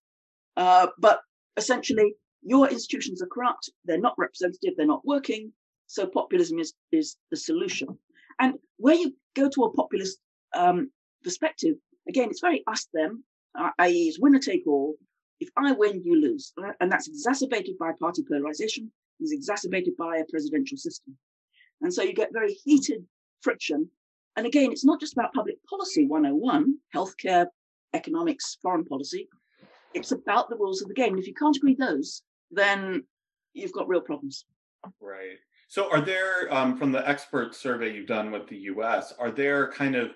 [0.57, 1.21] Uh, but
[1.57, 5.53] essentially, your institutions are corrupt, they're not representative, they're not working.
[5.87, 7.89] So populism is, is the solution.
[8.41, 10.19] And where you go to a populist
[10.55, 10.91] um,
[11.23, 11.77] perspective,
[12.09, 13.25] again, it's very us them,
[13.59, 14.97] uh, i.e., it's winner take all.
[15.41, 16.53] If I win, you lose.
[16.81, 21.17] And that's exacerbated by party polarization, is exacerbated by a presidential system.
[21.81, 23.05] And so you get very heated
[23.43, 23.91] friction.
[24.37, 27.47] And again, it's not just about public policy 101, healthcare,
[27.93, 29.29] economics, foreign policy.
[29.95, 31.11] It's about the rules of the game.
[31.11, 33.05] And if you can't agree those, then
[33.53, 34.47] you've got real problems.
[35.01, 35.39] Right.
[35.69, 39.71] So, are there, um, from the expert survey you've done with the US, are there
[39.73, 40.11] kind of,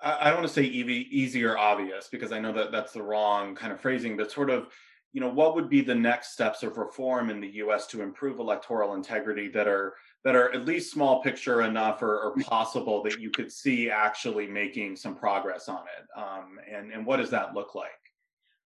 [0.00, 3.02] I don't want to say easy, easy or obvious because I know that that's the
[3.02, 4.68] wrong kind of phrasing, but sort of,
[5.12, 8.38] you know, what would be the next steps of reform in the US to improve
[8.38, 9.94] electoral integrity that are
[10.24, 14.46] that are at least small picture enough or, or possible that you could see actually
[14.46, 16.18] making some progress on it?
[16.18, 17.90] Um, and, and what does that look like?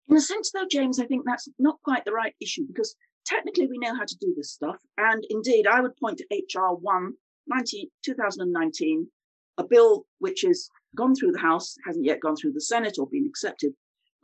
[0.09, 3.67] In a sense, though, James, I think that's not quite the right issue because technically
[3.67, 4.77] we know how to do this stuff.
[4.99, 7.13] And indeed, I would point to HR 1
[7.47, 9.07] 19, 2019,
[9.59, 13.07] a bill which has gone through the House, hasn't yet gone through the Senate or
[13.07, 13.75] been accepted.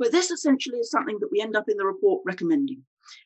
[0.00, 2.82] But this essentially is something that we end up in the report recommending.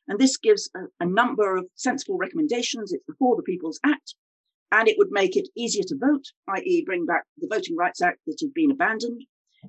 [0.09, 2.93] And this gives a, a number of sensible recommendations.
[2.93, 4.17] It's the For the People's Act,
[4.73, 8.19] and it would make it easier to vote, i.e., bring back the Voting Rights Act
[8.27, 9.23] that had been abandoned.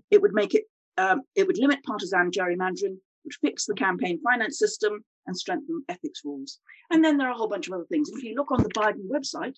[0.10, 0.64] It would make it
[0.98, 6.22] um, it would limit partisan gerrymandering, would fix the campaign finance system, and strengthen ethics
[6.26, 6.60] rules.
[6.90, 8.10] And then there are a whole bunch of other things.
[8.10, 9.58] If you look on the Biden website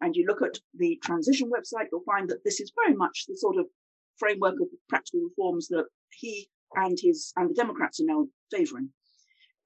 [0.00, 3.36] and you look at the transition website, you'll find that this is very much the
[3.36, 3.66] sort of
[4.16, 8.90] framework of practical reforms that he and his and the Democrats are now favouring.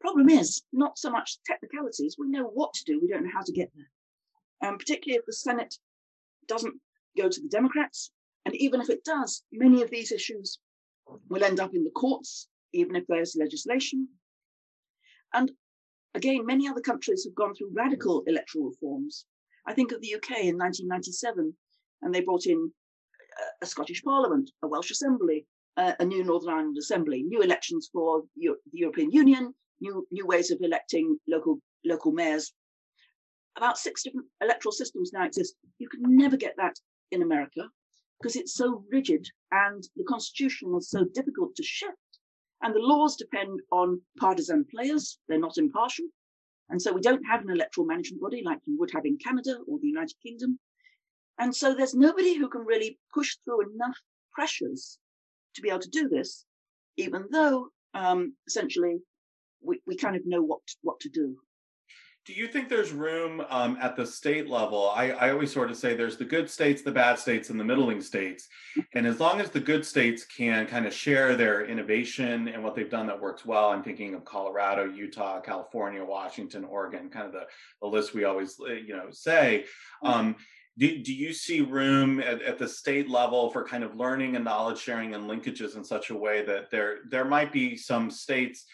[0.00, 2.16] Problem is, not so much technicalities.
[2.18, 3.00] We know what to do.
[3.00, 4.68] We don't know how to get there.
[4.68, 5.74] Um, particularly if the Senate
[6.46, 6.74] doesn't
[7.16, 8.10] go to the Democrats,
[8.44, 10.58] and even if it does, many of these issues
[11.28, 14.08] will end up in the courts, even if there's legislation.
[15.32, 15.50] And
[16.14, 19.26] again, many other countries have gone through radical electoral reforms.
[19.66, 21.54] I think of the UK in 1997,
[22.02, 22.72] and they brought in
[23.62, 28.22] a Scottish Parliament, a Welsh Assembly, Uh, a new Northern Ireland Assembly, new elections for
[28.36, 32.52] the European Union, new new ways of electing local local mayors.
[33.56, 35.56] About six different electoral systems now exist.
[35.78, 36.76] You can never get that
[37.10, 37.68] in America
[38.18, 41.98] because it's so rigid and the constitution is so difficult to shift.
[42.62, 46.06] And the laws depend on partisan players, they're not impartial.
[46.70, 49.58] And so we don't have an electoral management body like you would have in Canada
[49.68, 50.58] or the United Kingdom.
[51.38, 53.98] And so there's nobody who can really push through enough
[54.32, 54.98] pressures
[55.54, 56.44] to be able to do this,
[56.96, 58.98] even though um, essentially
[59.62, 61.36] we, we kind of know what, what to do.
[62.26, 64.90] Do you think there's room um, at the state level?
[64.96, 67.64] I, I always sort of say there's the good states, the bad states, and the
[67.64, 68.48] middling states.
[68.94, 72.74] And as long as the good states can kind of share their innovation and what
[72.74, 77.32] they've done that works well, I'm thinking of Colorado, Utah, California, Washington, Oregon, kind of
[77.32, 77.44] the,
[77.82, 79.66] the list we always uh, you know say.
[80.02, 80.18] Mm-hmm.
[80.18, 80.36] Um,
[80.78, 84.44] do, do you see room at, at the state level for kind of learning and
[84.44, 88.64] knowledge sharing and linkages in such a way that there there might be some states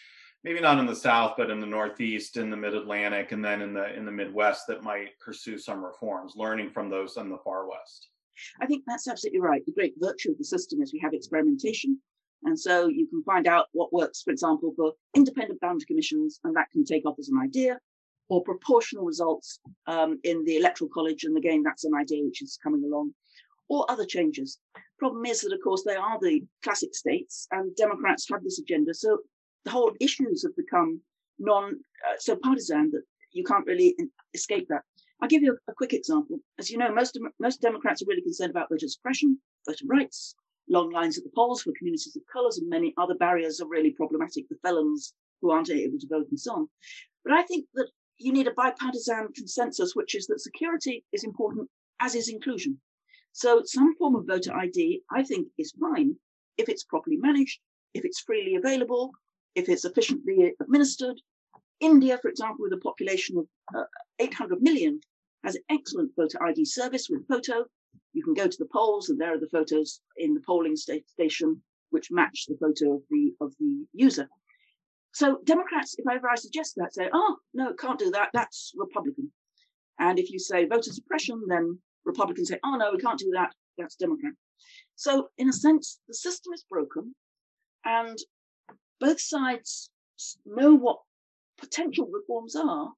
[0.43, 3.73] maybe not in the south but in the northeast in the mid-atlantic and then in
[3.73, 7.67] the in the midwest that might pursue some reforms learning from those in the far
[7.69, 8.09] west?
[8.59, 9.63] I think that's absolutely right.
[9.65, 11.99] The great virtue of the system is we have experimentation
[12.43, 16.55] and so you can find out what works for example for independent boundary commissions and
[16.55, 17.79] that can take off as an idea
[18.31, 22.59] or proportional results um, in the electoral college and again that's an idea which is
[22.63, 23.11] coming along
[23.69, 24.59] or other changes
[24.97, 28.93] problem is that of course they are the classic states and democrats have this agenda
[28.93, 29.17] so
[29.65, 30.99] the whole issues have become
[31.39, 31.65] non
[32.07, 33.95] uh, so partisan that you can't really
[34.33, 34.81] escape that.
[35.21, 36.39] I'll give you a, a, quick example.
[36.59, 40.35] As you know, most most Democrats are really concerned about voter suppression, voter rights,
[40.69, 43.91] long lines at the polls for communities of colours, and many other barriers are really
[43.91, 44.49] problematic.
[44.49, 46.69] The felons who aren't able to vote and so on.
[47.23, 47.87] But I think that
[48.17, 52.79] you need a bipartisan consensus, which is that security is important, as is inclusion.
[53.33, 56.15] So some form of voter ID, I think, is fine
[56.57, 57.59] if it's properly managed,
[57.93, 59.11] if it's freely available,
[59.55, 61.21] if it's efficiently administered.
[61.79, 63.83] India, for example, with a population of uh,
[64.19, 64.99] 800 million,
[65.43, 67.65] has an excellent voter ID service with photo.
[68.13, 71.61] You can go to the polls, and there are the photos in the polling station
[71.89, 74.29] which match the photo of the of the user.
[75.13, 78.29] So Democrats, if ever I suggest that, say, oh, no, can't do that.
[78.33, 79.31] That's Republican.
[79.99, 83.53] And if you say voter suppression, then Republicans say, oh, no, we can't do that.
[83.77, 84.33] That's Democrat.
[84.95, 87.15] So in a sense, the system is broken
[87.85, 88.17] and
[88.99, 89.89] both sides
[90.45, 90.99] know what
[91.59, 92.91] potential reforms are.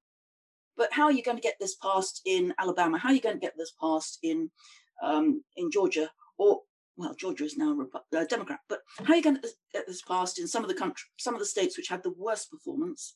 [0.76, 2.98] But how are you going to get this passed in Alabama?
[2.98, 4.50] How are you going to get this passed in
[5.04, 6.10] um, in Georgia?
[6.38, 6.62] Or
[6.98, 7.76] well, Georgia is now
[8.12, 10.70] a uh, Democrat, but how are you going to get this passed in some of
[10.70, 13.16] the country, some of the states which had the worst performance?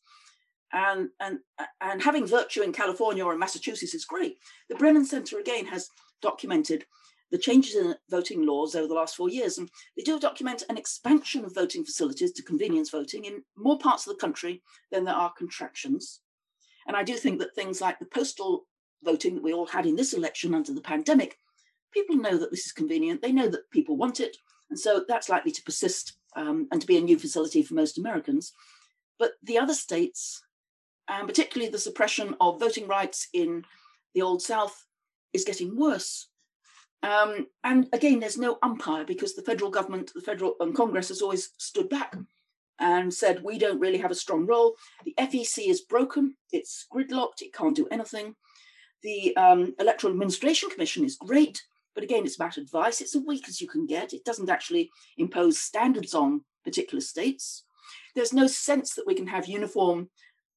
[0.74, 1.40] And and
[1.80, 4.38] and having virtue in California or in Massachusetts is great.
[4.70, 5.90] The Brennan Center again has
[6.22, 6.86] documented
[7.32, 10.78] the changes in voting laws over the last four years, and they do document an
[10.78, 14.62] expansion of voting facilities to convenience voting in more parts of the country
[14.92, 16.22] than there are contractions.
[16.88, 18.66] And I do think that things like the postal
[19.04, 21.38] voting that we all had in this election under the pandemic
[21.98, 23.22] people know that this is convenient.
[23.22, 24.38] They know that people want it.
[24.70, 27.98] And so that's likely to persist um, and to be a new facility for most
[27.98, 28.54] Americans.
[29.18, 30.44] But the other states,
[31.08, 33.64] and particularly the suppression of voting rights in
[34.14, 34.86] the Old South,
[35.34, 36.28] is getting worse.
[37.04, 41.22] Um, and again, there's no umpire because the federal government, the federal and Congress has
[41.22, 42.16] always stood back
[42.80, 44.76] and said, we don't really have a strong role.
[45.06, 48.36] The FEC is broken, it's gridlocked, it can't do anything.
[49.04, 51.64] The um, Electoral Administration Commission is great,
[51.98, 53.02] but again, it's about advice.
[53.02, 54.14] It's as weak as you can get.
[54.14, 57.64] It doesn't actually impose standards on particular states.
[58.14, 60.12] There's no sense that we can have uniform,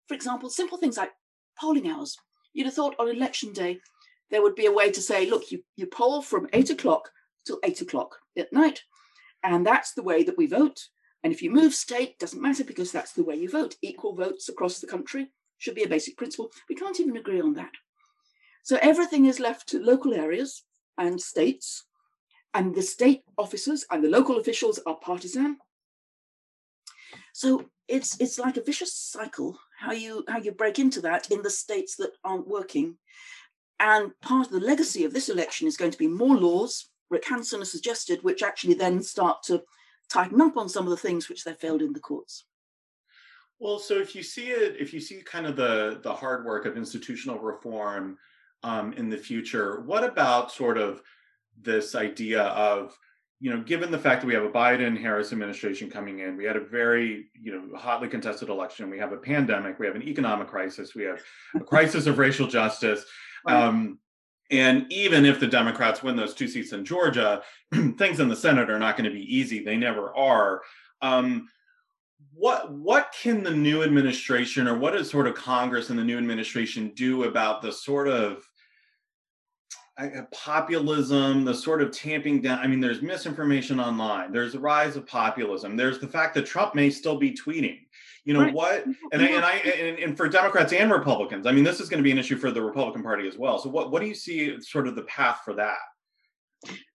[0.06, 1.12] for example, simple things like
[1.58, 2.18] polling hours.
[2.52, 3.78] You'd have thought on election day
[4.30, 7.08] there would be a way to say, look, you, you poll from eight o'clock
[7.46, 8.82] till eight o'clock at night.
[9.42, 10.88] And that's the way that we vote.
[11.24, 13.76] And if you move state, doesn't matter because that's the way you vote.
[13.80, 16.50] Equal votes across the country should be a basic principle.
[16.68, 17.72] We can't even agree on that.
[18.62, 20.64] So everything is left to local areas
[21.00, 21.84] and states,
[22.54, 25.58] and the state officers and the local officials are partisan.
[27.32, 31.42] So it's it's like a vicious cycle how you how you break into that in
[31.42, 32.96] the states that aren't working.
[33.80, 37.24] And part of the legacy of this election is going to be more laws, Rick
[37.24, 39.62] Hasen has suggested, which actually then start to
[40.10, 42.44] tighten up on some of the things which they failed in the courts.
[43.58, 46.66] Well, so if you see it, if you see kind of the the hard work
[46.66, 48.18] of institutional reform
[48.62, 49.80] um, in the future.
[49.82, 51.02] What about sort of
[51.60, 52.96] this idea of,
[53.40, 56.44] you know, given the fact that we have a Biden Harris administration coming in, we
[56.44, 60.02] had a very, you know, hotly contested election, we have a pandemic, we have an
[60.02, 61.22] economic crisis, we have
[61.54, 63.04] a crisis of racial justice.
[63.46, 63.98] Um,
[64.50, 67.42] and even if the Democrats win those two seats in Georgia,
[67.72, 69.64] things in the Senate are not going to be easy.
[69.64, 70.60] They never are.
[71.00, 71.48] Um,
[72.40, 76.16] what what can the new administration or what does sort of Congress and the new
[76.16, 78.42] administration do about the sort of
[79.98, 82.58] uh, populism, the sort of tamping down.
[82.58, 84.32] I mean, there's misinformation online.
[84.32, 85.76] There's the rise of populism.
[85.76, 87.80] There's the fact that Trump may still be tweeting.
[88.24, 88.54] You know right.
[88.54, 88.86] what?
[89.12, 91.98] And I, and I and, and, for Democrats and Republicans, I mean, this is going
[91.98, 93.58] to be an issue for the Republican Party as well.
[93.58, 95.76] So, what what do you see sort of the path for that?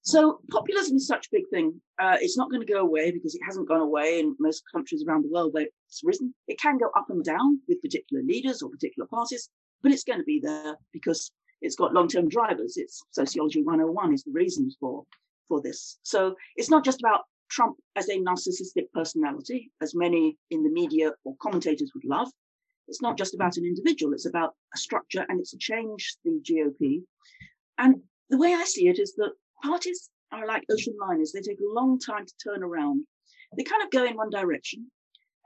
[0.02, 1.82] So, populism is such a big thing.
[2.00, 5.04] Uh, it's not going to go away because it hasn't gone away in most countries
[5.08, 6.34] around the world where it's risen.
[6.48, 9.50] It can go up and down with particular leaders or particular parties,
[9.82, 12.78] but it's going to be there because it's got long-term drivers.
[12.78, 15.04] It's sociology 101 is the reasons for
[15.48, 15.98] for this.
[16.04, 21.12] So it's not just about Trump as a narcissistic personality, as many in the media
[21.24, 22.30] or commentators would love.
[22.88, 24.14] It's not just about an individual.
[24.14, 27.04] It's about a structure, and it's changed the GOP.
[27.78, 29.32] And the way I see it is that
[29.64, 31.32] parties are like ocean liners.
[31.32, 33.06] They take a long time to turn around.
[33.58, 34.90] They kind of go in one direction.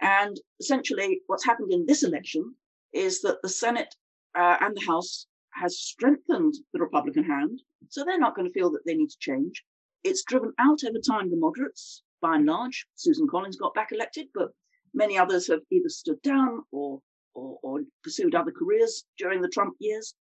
[0.02, 2.56] And essentially, what's happened in this election
[2.94, 3.94] is that the Senate
[4.36, 8.72] uh, and the House has strengthened the Republican hand, so they're not going to feel
[8.72, 9.64] that they need to change.
[10.04, 12.86] It's driven out over time the moderates, by and large.
[12.96, 14.50] Susan Collins got back elected, but
[14.94, 17.02] many others have either stood down or,
[17.34, 20.16] or, or pursued other careers during the Trump years.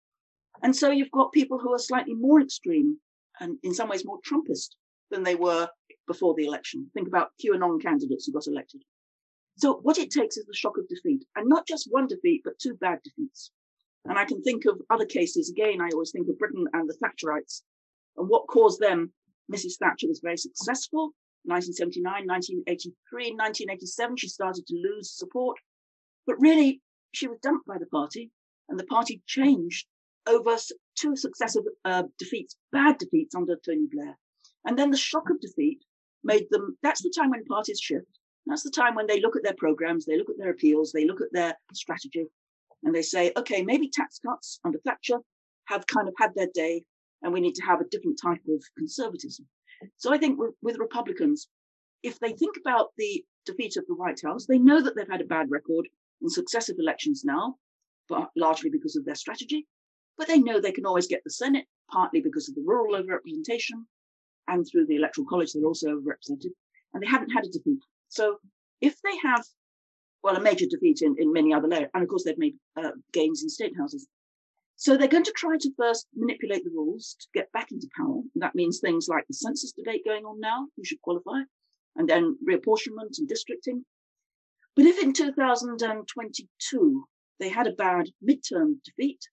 [0.62, 2.98] And so you've got people who are slightly more extreme
[3.40, 4.76] and in some ways more Trumpist
[5.10, 5.68] than they were
[6.06, 6.90] before the election.
[6.94, 8.82] Think about QAnon candidates who got elected.
[9.58, 12.58] So what it takes is the shock of defeat, and not just one defeat, but
[12.58, 13.50] two bad defeats.
[14.04, 15.50] And I can think of other cases.
[15.50, 17.62] Again, I always think of Britain and the Thatcherites
[18.16, 19.12] and what caused them.
[19.52, 19.78] Mrs.
[19.78, 21.12] Thatcher was very successful.
[21.44, 25.56] 1979, 1983, 1987, she started to lose support.
[26.26, 26.82] But really,
[27.12, 28.30] she was dumped by the party,
[28.68, 29.86] and the party changed
[30.26, 30.56] over
[30.96, 34.16] two successive uh, defeats, bad defeats under Tony Blair.
[34.64, 35.78] And then the shock of defeat
[36.24, 38.06] made them, that's the time when parties shift.
[38.46, 41.04] That's the time when they look at their programs, they look at their appeals, they
[41.04, 42.26] look at their strategy,
[42.84, 45.18] and they say, okay, maybe tax cuts under Thatcher
[45.66, 46.84] have kind of had their day,
[47.22, 49.46] and we need to have a different type of conservatism.
[49.96, 51.48] So I think with Republicans,
[52.02, 55.20] if they think about the defeat of the White House, they know that they've had
[55.20, 55.88] a bad record
[56.22, 57.56] in successive elections now,
[58.08, 59.66] but largely because of their strategy.
[60.18, 63.84] But they know they can always get the Senate, partly because of the rural overrepresentation,
[64.48, 66.52] and through the Electoral College, they're also overrepresented,
[66.94, 67.80] and they haven't had a defeat.
[68.08, 68.38] So
[68.80, 69.44] if they have,
[70.22, 72.92] well, a major defeat in, in many other layers, and of course they've made uh,
[73.12, 74.06] gains in state houses.
[74.76, 78.20] So they're going to try to first manipulate the rules to get back into power.
[78.34, 81.40] And that means things like the census debate going on now, who should qualify,
[81.96, 83.84] and then reapportionment and districting.
[84.74, 87.08] But if in 2022
[87.40, 89.26] they had a bad midterm defeat,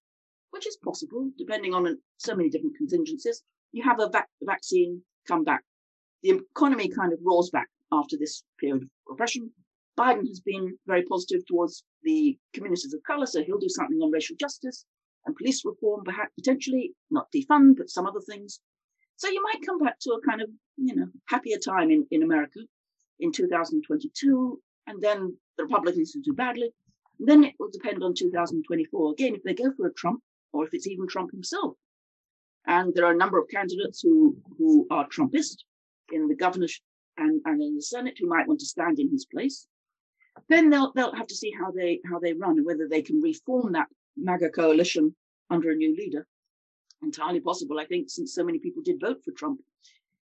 [0.53, 3.41] which is possible depending on so many different contingencies,
[3.71, 5.63] you have a vac- vaccine come back.
[6.21, 9.51] The economy kind of roars back after this period of repression.
[9.97, 14.11] Biden has been very positive towards the communities of color, so he'll do something on
[14.11, 14.85] racial justice
[15.25, 18.59] and police reform, perhaps potentially not defund, but some other things.
[19.15, 22.23] So you might come back to a kind of, you know, happier time in, in
[22.23, 22.59] America
[23.19, 26.71] in 2022, and then the Republicans will do badly.
[27.19, 29.11] And then it will depend on 2024.
[29.11, 30.21] Again, if they go for a Trump,
[30.53, 31.75] or if it's even Trump himself.
[32.65, 35.63] And there are a number of candidates who, who are Trumpist
[36.11, 36.83] in the governorship
[37.17, 39.67] and, and in the Senate who might want to stand in his place.
[40.49, 43.21] Then they'll they'll have to see how they how they run and whether they can
[43.21, 43.87] reform that
[44.17, 45.15] MAGA coalition
[45.49, 46.25] under a new leader.
[47.03, 49.59] Entirely possible, I think, since so many people did vote for Trump.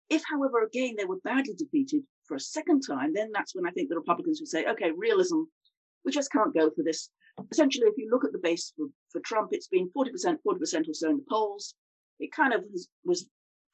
[0.10, 3.72] If, however, again they were badly defeated for a second time, then that's when I
[3.72, 5.42] think the Republicans would say, okay, realism,
[6.06, 7.10] we just can't go for this.
[7.52, 10.94] Essentially, if you look at the base for, for Trump, it's been 40%, 40% or
[10.94, 11.76] so in the polls.
[12.20, 13.28] It kind of was, was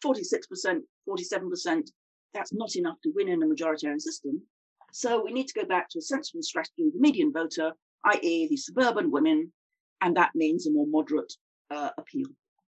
[0.05, 1.89] 46%, 47%.
[2.33, 4.41] That's not enough to win in a majoritarian system.
[4.91, 7.73] So we need to go back to a sensible strategy of the median voter,
[8.05, 9.51] i.e., the suburban women,
[10.01, 11.33] and that means a more moderate
[11.71, 12.27] uh, appeal.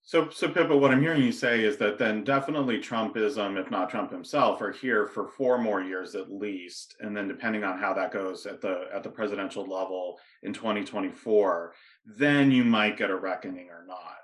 [0.06, 3.90] So, so Pippa, what I'm hearing you say is that then definitely Trumpism, if not
[3.90, 7.92] Trump himself, are here for four more years at least, and then depending on how
[7.94, 13.16] that goes at the at the presidential level in 2024, then you might get a
[13.16, 14.16] reckoning or not.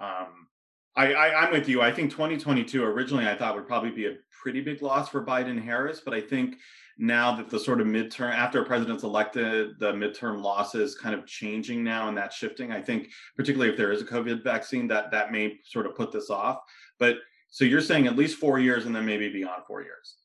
[0.00, 0.46] Um,
[0.94, 1.82] I, I I'm with you.
[1.82, 5.60] I think 2022 originally I thought would probably be a pretty big loss for Biden
[5.60, 6.54] Harris, but I think
[6.98, 11.24] now that the sort of midterm after a president's elected the midterm losses kind of
[11.26, 15.10] changing now and that's shifting i think particularly if there is a covid vaccine that
[15.10, 16.58] that may sort of put this off.
[16.98, 17.16] But
[17.50, 20.16] so you're saying at least four years and then maybe beyond four years.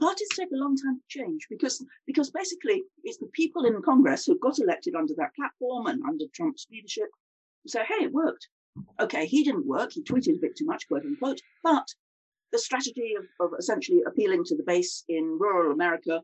[0.00, 4.24] Parties take a long time to change because because basically it's the people in congress
[4.24, 7.08] who got elected under that platform and under trump's leadership
[7.66, 8.48] so hey it worked.
[9.00, 9.92] Okay he didn't work.
[9.92, 11.40] He tweeted a bit too much quote unquote.
[11.62, 11.86] But
[12.54, 16.22] the strategy of, of essentially appealing to the base in rural America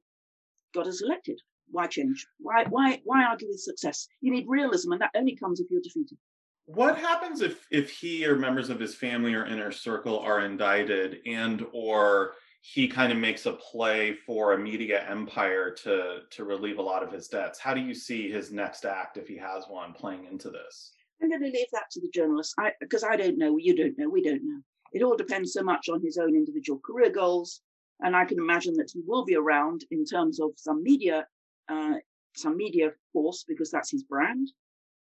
[0.73, 1.39] got us elected.
[1.73, 2.25] Why change?
[2.39, 4.07] Why why why argue with success?
[4.21, 6.19] You need realism, and that only comes if you're defeated.
[6.67, 11.19] What happens if if he or members of his family or inner circle are indicted
[11.27, 16.79] and or he kind of makes a play for a media empire to to relieve
[16.79, 17.59] a lot of his debts?
[17.59, 20.93] How do you see his next act if he has one playing into this?
[21.23, 23.59] I'm going to leave that to the journalists because I, I don't know.
[23.59, 24.09] You don't know.
[24.09, 24.61] We don't know.
[24.93, 27.61] It all depends so much on his own individual career goals.
[28.03, 31.27] And I can imagine that he will be around in terms of some media,
[31.69, 31.95] uh,
[32.35, 34.51] some media force, because that's his brand.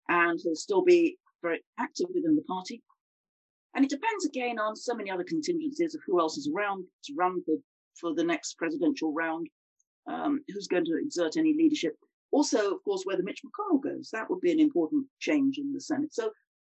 [0.08, 2.82] And he'll still be very active within the party.
[3.74, 7.14] And it depends again on so many other contingencies of who else is around to
[7.16, 7.54] run for,
[7.94, 9.48] for the next presidential round,
[10.08, 11.94] um, who's going to exert any leadership.
[12.32, 15.80] Also, of course, whether Mitch McConnell goes, that would be an important change in the
[15.80, 16.12] Senate.
[16.12, 16.30] So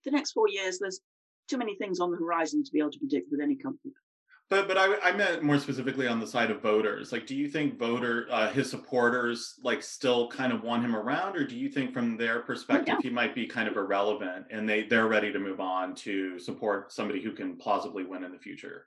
[0.05, 1.01] the next four years, there's
[1.49, 3.93] too many things on the horizon to be able to predict with any comfort.
[4.51, 7.13] But but I, I meant more specifically on the side of voters.
[7.13, 11.37] Like, do you think voter uh, his supporters like still kind of want him around,
[11.37, 13.03] or do you think from their perspective yeah.
[13.03, 16.93] he might be kind of irrelevant and they they're ready to move on to support
[16.93, 18.87] somebody who can plausibly win in the future?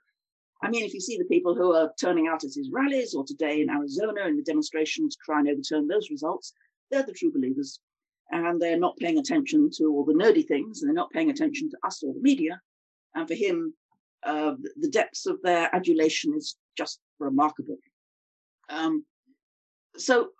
[0.62, 3.24] I mean, if you see the people who are turning out at his rallies or
[3.24, 6.52] today in Arizona in the demonstrations to try and overturn those results,
[6.90, 7.80] they're the true believers
[8.30, 11.70] and they're not paying attention to all the nerdy things, and they're not paying attention
[11.70, 12.60] to us or the media.
[13.14, 13.74] And for him,
[14.24, 17.78] uh, the depths of their adulation is just remarkable.
[18.68, 19.04] Um,
[19.96, 20.30] so,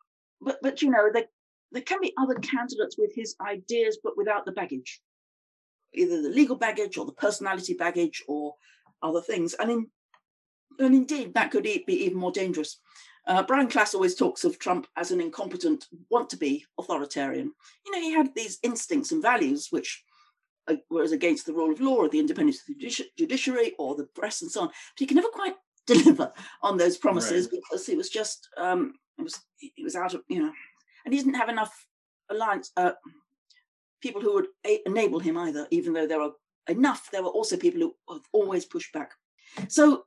[0.40, 1.26] but but you know, there
[1.72, 5.00] there can be other candidates with his ideas, but without the baggage,
[5.94, 8.54] either the legal baggage or the personality baggage or
[9.02, 9.54] other things.
[9.54, 9.86] And in
[10.78, 12.80] and indeed, that could be even more dangerous.
[13.28, 17.52] Uh, Brian Klaas always talks of Trump as an incompetent, want to be authoritarian.
[17.84, 20.02] You know, he had these instincts and values which
[20.66, 24.04] uh, were against the rule of law or the independence of the judiciary or the
[24.14, 24.68] press and so on.
[24.68, 25.54] But he can never quite
[25.86, 27.60] deliver on those promises right.
[27.62, 30.52] because he was just, um, it was, he was out of, you know,
[31.04, 31.86] and he didn't have enough
[32.30, 32.92] alliance, uh,
[34.00, 36.32] people who would a- enable him either, even though there were
[36.68, 39.12] enough, there were also people who have always pushed back.
[39.68, 40.04] So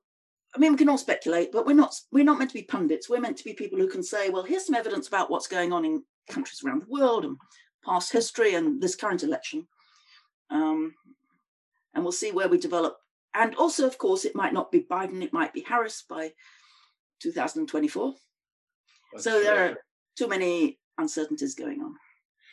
[0.56, 3.10] I mean, we can all speculate, but we're not we're not meant to be pundits.
[3.10, 5.72] We're meant to be people who can say, well, here's some evidence about what's going
[5.72, 7.38] on in countries around the world and
[7.86, 9.68] past history and this current election,
[10.50, 10.94] um,
[11.94, 12.98] and we'll see where we develop.
[13.34, 16.34] And also, of course, it might not be Biden; it might be Harris by
[17.22, 18.14] 2024.
[19.14, 19.78] That's so there are
[20.18, 21.96] too many uncertainties going on.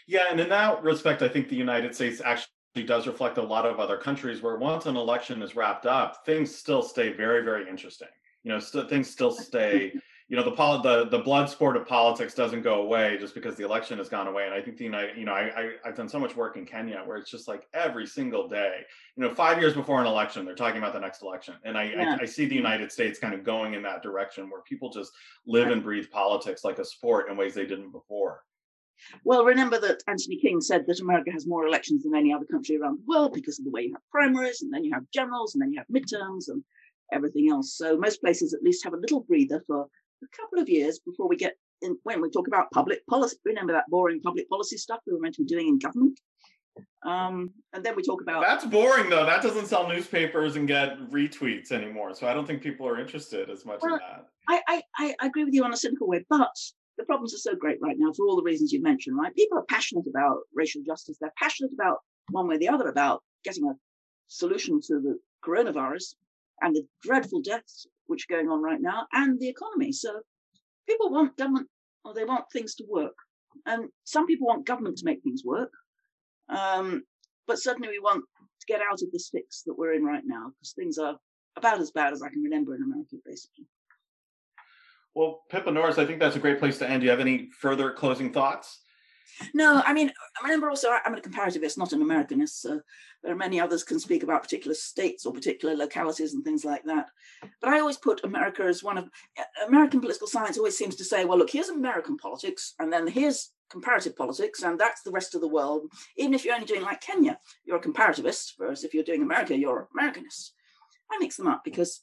[0.06, 2.52] Yeah, and in that respect, I think the United States actually
[2.82, 6.54] does reflect a lot of other countries where once an election is wrapped up, things
[6.54, 8.08] still stay very, very interesting.
[8.42, 9.92] You know, st- things still stay.
[10.28, 13.56] You know, the, pol- the the blood sport of politics doesn't go away just because
[13.56, 14.44] the election has gone away.
[14.44, 16.66] And I think the United, you know, I, I I've done so much work in
[16.66, 18.80] Kenya where it's just like every single day.
[19.16, 21.84] You know, five years before an election, they're talking about the next election, and I,
[21.84, 22.16] yeah.
[22.20, 22.56] I I see the mm-hmm.
[22.56, 25.12] United States kind of going in that direction where people just
[25.46, 28.42] live and breathe politics like a sport in ways they didn't before.
[29.24, 32.76] Well, remember that Anthony King said that America has more elections than any other country
[32.76, 35.54] around the world because of the way you have primaries, and then you have generals,
[35.54, 36.62] and then you have midterms, and
[37.12, 37.76] everything else.
[37.76, 39.82] So most places at least have a little breather for
[40.22, 41.96] a couple of years before we get in.
[42.02, 45.34] When we talk about public policy, remember that boring public policy stuff we were meant
[45.36, 46.18] to be doing in government.
[47.04, 49.24] Um, and then we talk about that's boring though.
[49.24, 52.14] That doesn't sell newspapers and get retweets anymore.
[52.14, 54.26] So I don't think people are interested as much well, in that.
[54.48, 56.56] I, I I agree with you on a cynical way, but
[56.98, 59.34] the problems are so great right now for all the reasons you mentioned, right?
[59.34, 61.16] People are passionate about racial justice.
[61.20, 61.98] They're passionate about
[62.30, 63.74] one way or the other about getting a
[64.26, 66.14] solution to the coronavirus
[66.60, 69.92] and the dreadful deaths which are going on right now and the economy.
[69.92, 70.20] So
[70.88, 71.68] people want government
[72.04, 73.14] or they want things to work.
[73.64, 75.72] And some people want government to make things work.
[76.48, 77.04] Um,
[77.46, 78.24] but certainly we want
[78.60, 81.16] to get out of this fix that we're in right now because things are
[81.56, 83.66] about as bad as I can remember in America, basically.
[85.18, 87.00] Well, Pippa Norris, I think that's a great place to end.
[87.00, 88.82] Do you have any further closing thoughts?
[89.52, 92.60] No, I mean, I remember also I'm a comparativist, not an Americanist.
[92.60, 92.80] So
[93.24, 96.84] there are many others can speak about particular states or particular localities and things like
[96.84, 97.08] that.
[97.60, 99.10] But I always put America as one of
[99.66, 100.56] American political science.
[100.56, 104.78] Always seems to say, well, look, here's American politics, and then here's comparative politics, and
[104.78, 105.90] that's the rest of the world.
[106.16, 108.52] Even if you're only doing like Kenya, you're a comparativist.
[108.56, 110.50] Whereas if you're doing America, you're Americanist.
[111.10, 112.02] I mix them up because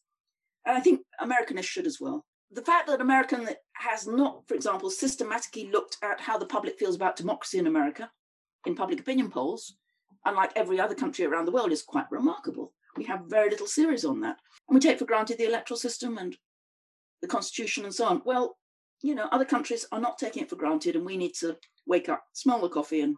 [0.66, 5.69] I think Americanists should as well the fact that American has not, for example, systematically
[5.71, 8.11] looked at how the public feels about democracy in America
[8.65, 9.75] in public opinion polls,
[10.25, 12.73] unlike every other country around the world, is quite remarkable.
[12.97, 14.37] We have very little series on that.
[14.67, 16.35] And we take for granted the electoral system and
[17.21, 18.21] the constitution and so on.
[18.25, 18.57] Well,
[19.01, 22.09] you know, other countries are not taking it for granted, and we need to wake
[22.09, 23.17] up, smell the coffee, and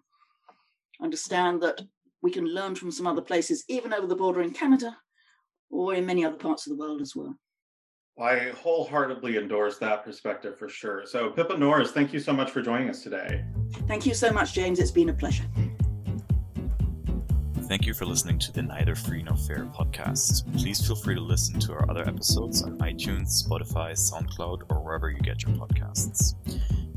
[1.02, 1.80] understand that
[2.22, 4.98] we can learn from some other places, even over the border in Canada
[5.70, 7.38] or in many other parts of the world as well.
[8.20, 11.06] I wholeheartedly endorse that perspective for sure.
[11.06, 13.46] So, Pippa Norris, thank you so much for joining us today.
[13.88, 14.80] Thank you so much, James.
[14.80, 15.44] It's been a pleasure.
[17.68, 20.50] Thank you for listening to the Neither Free Nor Fair podcast.
[20.58, 25.12] Please feel free to listen to our other episodes on iTunes, Spotify, SoundCloud, or wherever
[25.12, 26.36] you get your podcasts.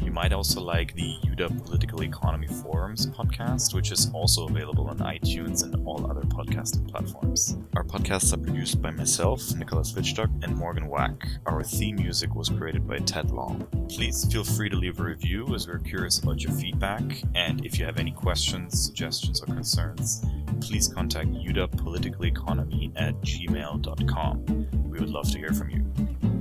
[0.00, 4.98] You might also like the UW Political Economy Forums podcast, which is also available on
[4.98, 7.56] iTunes and all other podcasting platforms.
[7.76, 11.26] Our podcasts are produced by myself, Nicholas Wittstock, and Morgan Wack.
[11.46, 13.66] Our theme music was created by Ted Long.
[13.88, 17.02] Please feel free to leave a review as we're curious about your feedback.
[17.34, 20.24] And if you have any questions, suggestions, or concerns,
[20.60, 24.44] please contact UW Political Economy at gmail.com.
[24.90, 26.39] We would love to hear from you.